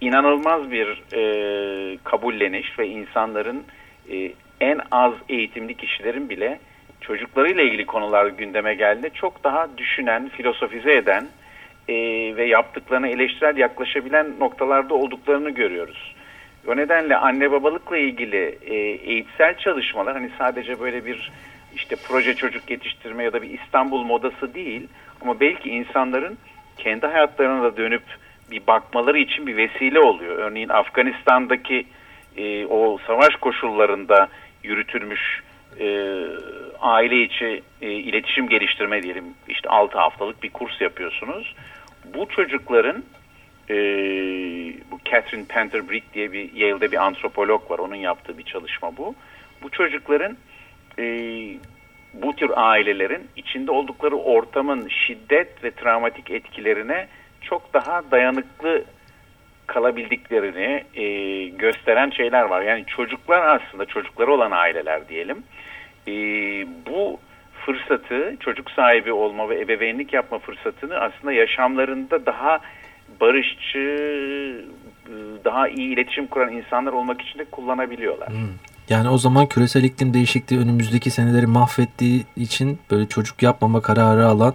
inanılmaz 0.00 0.70
bir 0.70 1.02
e, 1.12 1.98
kabulleniş 2.04 2.78
ve 2.78 2.88
insanların 2.88 3.64
e, 4.10 4.32
en 4.60 4.80
az 4.90 5.12
eğitimli 5.28 5.74
kişilerin 5.74 6.28
bile 6.28 6.58
çocuklarıyla 7.00 7.62
ilgili 7.62 7.86
konular 7.86 8.26
gündeme 8.26 8.74
geldiğinde 8.74 9.10
çok 9.10 9.44
daha 9.44 9.78
düşünen, 9.78 10.28
filosofize 10.28 10.94
eden 10.94 11.28
e, 11.88 11.94
ve 12.36 12.46
yaptıklarına 12.46 13.08
eleştirel 13.08 13.56
yaklaşabilen 13.56 14.26
noktalarda 14.40 14.94
olduklarını 14.94 15.50
görüyoruz. 15.50 16.14
O 16.66 16.76
nedenle 16.76 17.16
anne 17.16 17.52
babalıkla 17.52 17.96
ilgili 17.96 18.58
e, 18.66 18.74
eğitsel 19.10 19.58
çalışmalar 19.58 20.14
hani 20.14 20.30
sadece 20.38 20.80
böyle 20.80 21.06
bir 21.06 21.32
işte 21.74 21.96
proje 22.08 22.34
çocuk 22.34 22.70
yetiştirme 22.70 23.24
ya 23.24 23.32
da 23.32 23.42
bir 23.42 23.50
İstanbul 23.50 24.04
modası 24.04 24.54
değil 24.54 24.88
ama 25.22 25.40
belki 25.40 25.70
insanların 25.70 26.38
kendi 26.78 27.06
hayatlarına 27.06 27.62
da 27.62 27.76
dönüp 27.76 28.02
bir 28.50 28.66
bakmaları 28.66 29.18
için 29.18 29.46
bir 29.46 29.56
vesile 29.56 30.00
oluyor. 30.00 30.38
Örneğin 30.38 30.68
Afganistan'daki 30.68 31.86
e, 32.36 32.66
o 32.66 32.98
savaş 33.06 33.36
koşullarında 33.36 34.28
yürütülmüş 34.62 35.42
e, 35.80 35.86
aile 36.84 37.22
içi 37.22 37.62
e, 37.82 37.90
iletişim 37.90 38.48
geliştirme 38.48 39.02
diyelim 39.02 39.24
işte 39.48 39.68
6 39.68 39.98
haftalık 39.98 40.42
bir 40.42 40.50
kurs 40.50 40.80
yapıyorsunuz. 40.80 41.54
Bu 42.14 42.28
çocukların 42.28 43.04
e, 43.70 43.76
bu 44.90 44.98
Catherine 45.04 45.44
Panther 45.48 45.88
Brick 45.88 46.14
diye 46.14 46.32
bir 46.32 46.52
Yale'de 46.52 46.92
bir 46.92 47.06
antropolog 47.06 47.70
var. 47.70 47.78
Onun 47.78 47.94
yaptığı 47.94 48.38
bir 48.38 48.42
çalışma 48.42 48.96
bu. 48.96 49.14
Bu 49.62 49.70
çocukların 49.70 50.36
e, 50.98 51.04
bu 52.14 52.36
tür 52.36 52.50
ailelerin 52.56 53.28
içinde 53.36 53.70
oldukları 53.70 54.16
ortamın 54.16 54.88
şiddet 54.88 55.64
ve 55.64 55.70
travmatik 55.70 56.30
etkilerine 56.30 57.06
çok 57.40 57.74
daha 57.74 58.10
dayanıklı 58.10 58.84
kalabildiklerini 59.66 60.84
e, 60.94 61.04
gösteren 61.48 62.10
şeyler 62.10 62.42
var. 62.42 62.62
Yani 62.62 62.84
çocuklar 62.86 63.56
aslında 63.56 63.86
çocukları 63.86 64.32
olan 64.32 64.50
aileler 64.50 65.08
diyelim. 65.08 65.44
E, 66.08 66.12
bu 66.90 67.18
fırsatı 67.66 68.36
çocuk 68.40 68.70
sahibi 68.70 69.12
olma 69.12 69.48
ve 69.48 69.60
ebeveynlik 69.60 70.12
yapma 70.12 70.38
fırsatını 70.38 70.94
aslında 70.94 71.32
yaşamlarında 71.32 72.26
daha 72.26 72.60
barışçı, 73.20 73.84
daha 75.44 75.68
iyi 75.68 75.94
iletişim 75.94 76.26
kuran 76.26 76.52
insanlar 76.52 76.92
olmak 76.92 77.22
için 77.22 77.38
de 77.38 77.44
kullanabiliyorlar. 77.44 78.28
Hmm. 78.28 78.48
Yani 78.88 79.08
o 79.08 79.18
zaman 79.18 79.46
küresel 79.46 79.84
iklim 79.84 80.14
değişikliği 80.14 80.58
önümüzdeki 80.58 81.10
seneleri 81.10 81.46
mahvettiği 81.46 82.24
için 82.36 82.78
böyle 82.90 83.08
çocuk 83.08 83.42
yapmama 83.42 83.82
kararı 83.82 84.26
alan 84.26 84.54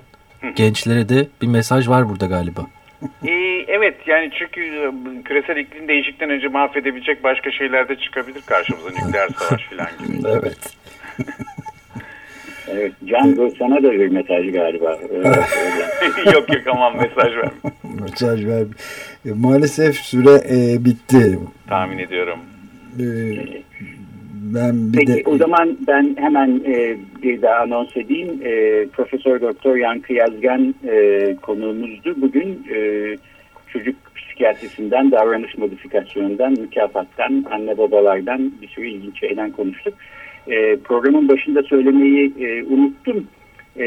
gençlere 0.56 1.10
de 1.10 1.28
bir 1.42 1.48
mesaj 1.48 1.90
var 1.90 2.10
burada 2.10 2.26
galiba. 2.26 2.62
Ee, 3.28 3.66
evet 3.68 3.96
yani 4.08 4.32
çünkü 4.40 4.62
e, 4.62 4.92
küresel 5.24 5.58
iklim 5.58 5.88
değişikten 5.88 6.30
önce 6.30 6.48
mahvedebilecek 6.48 7.24
başka 7.24 7.52
şeyler 7.52 7.90
de 7.90 7.96
çıkabilir 7.96 8.42
karşımıza 8.42 8.90
nükleer 8.90 9.30
savaş 9.30 9.64
falan 9.64 9.88
gibi. 10.00 10.28
evet. 10.28 10.78
evet 12.72 12.92
Can 13.06 13.52
sana 13.60 13.84
da 13.84 13.92
bir 13.92 14.08
mesaj 14.08 14.52
galiba. 14.52 14.92
yok 16.34 16.54
yok 16.56 16.68
aman 16.72 16.98
mesaj 16.98 17.36
ver. 17.36 17.50
mesaj 18.02 18.46
ver. 18.46 18.66
E, 19.26 19.30
maalesef 19.36 19.96
süre 19.96 20.42
e, 20.50 20.86
bitti. 20.86 21.40
Tahmin 21.68 21.98
ediyorum. 21.98 22.40
E, 23.00 23.06
ben 24.34 24.94
bir 24.94 24.98
Peki 24.98 25.14
de... 25.14 25.24
o 25.26 25.38
zaman 25.38 25.78
ben 25.88 26.16
hemen 26.20 26.62
e, 26.66 26.98
bir 27.24 27.42
daha 27.42 27.56
anons 27.56 27.98
edeyim. 27.98 28.42
E, 28.44 28.86
Profesör 28.88 29.42
Doktor 29.42 29.76
Yankı 29.76 30.14
Yazgan 30.14 30.76
e, 30.88 31.36
konuğumuzdu. 31.42 32.22
Bugün 32.22 32.68
e, 32.76 32.78
çocuk 33.74 33.96
psikiyatrisinden, 34.16 35.12
davranış 35.12 35.58
modifikasyonundan, 35.58 36.52
mükafattan, 36.52 37.46
anne 37.52 37.78
babalardan 37.78 38.52
bir 38.62 38.68
sürü 38.68 38.88
ilginç 38.88 39.20
şeyden 39.20 39.52
konuştuk. 39.52 39.94
E, 40.50 40.78
programın 40.78 41.30
başında 41.30 41.64
söylemeyi 41.64 42.34
e, 42.40 42.64
unuttum. 42.64 43.28
E, 43.80 43.86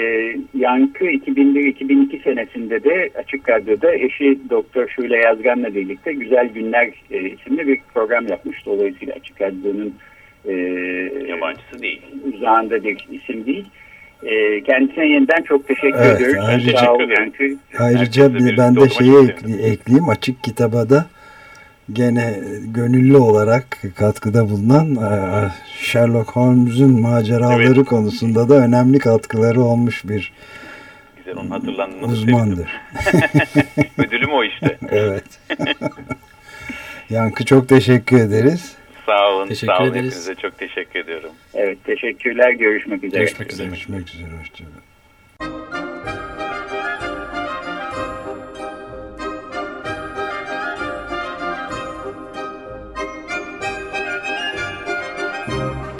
Yankı 0.54 1.04
2001-2002 1.04 2.22
senesinde 2.22 2.84
de 2.84 3.10
Açık 3.18 3.48
Radyo'da 3.48 3.94
eşi 3.94 4.38
Doktor 4.50 4.88
Şule 4.88 5.16
Yazgan'la 5.16 5.74
birlikte 5.74 6.12
Güzel 6.12 6.48
Günler 6.48 6.90
e, 7.10 7.20
isimli 7.20 7.66
bir 7.66 7.78
program 7.94 8.28
yapmış. 8.28 8.66
Dolayısıyla 8.66 9.14
Açık 9.14 9.40
Radyo'nun 9.40 9.94
e, 10.44 10.52
yabancısı 11.28 11.82
değil. 11.82 12.02
Uzağında 12.34 12.84
bir 12.84 13.06
isim 13.10 13.46
değil. 13.46 13.64
E, 14.22 14.62
kendisine 14.62 15.08
yeniden 15.08 15.42
çok 15.42 15.68
teşekkür 15.68 15.98
evet, 15.98 16.16
ediyoruz. 16.16 16.44
Ayrıca, 16.48 16.78
Sağ 16.78 16.92
ol, 16.92 17.00
ayrıca 17.78 18.34
bir, 18.34 18.56
ben 18.56 18.76
de 18.76 18.88
şeyi 18.88 19.18
ekleyeyim. 19.62 20.08
Açık 20.08 20.44
kitaba 20.44 20.90
da 20.90 21.06
gene 21.92 22.40
gönüllü 22.60 23.16
olarak 23.16 23.78
katkıda 23.96 24.50
bulunan 24.50 24.96
e, 24.96 25.50
Sherlock 25.78 26.30
Holmes'un 26.30 27.00
maceraları 27.00 27.62
evet. 27.62 27.86
konusunda 27.86 28.48
da 28.48 28.54
önemli 28.54 28.98
katkıları 28.98 29.60
olmuş 29.60 30.04
bir 30.04 30.32
Güzel, 31.16 31.36
onun 31.36 31.50
hatırlandığını 31.50 32.06
uzmandır. 32.06 32.68
Ödülüm 33.98 34.32
o 34.32 34.44
işte. 34.44 34.78
evet. 34.90 35.24
Yankı 37.10 37.44
çok 37.44 37.68
teşekkür 37.68 38.16
ederiz. 38.18 38.76
Sağ 39.06 39.30
olun. 39.30 39.48
Teşekkür 39.48 39.72
sağ 39.72 39.78
olun 39.78 39.90
ederiz. 39.90 40.10
Hepinize 40.10 40.34
çok 40.34 40.58
teşekkür 40.58 41.00
ediyorum. 41.00 41.30
Evet 41.54 41.84
teşekkürler. 41.84 42.50
Görüşmek 42.50 43.04
üzere. 43.04 43.20
Görüşmek 43.20 43.52
üzere. 43.52 43.66
Görüşmek 43.66 44.08
üzere. 44.08 44.30
Hoşçakalın. 44.40 45.81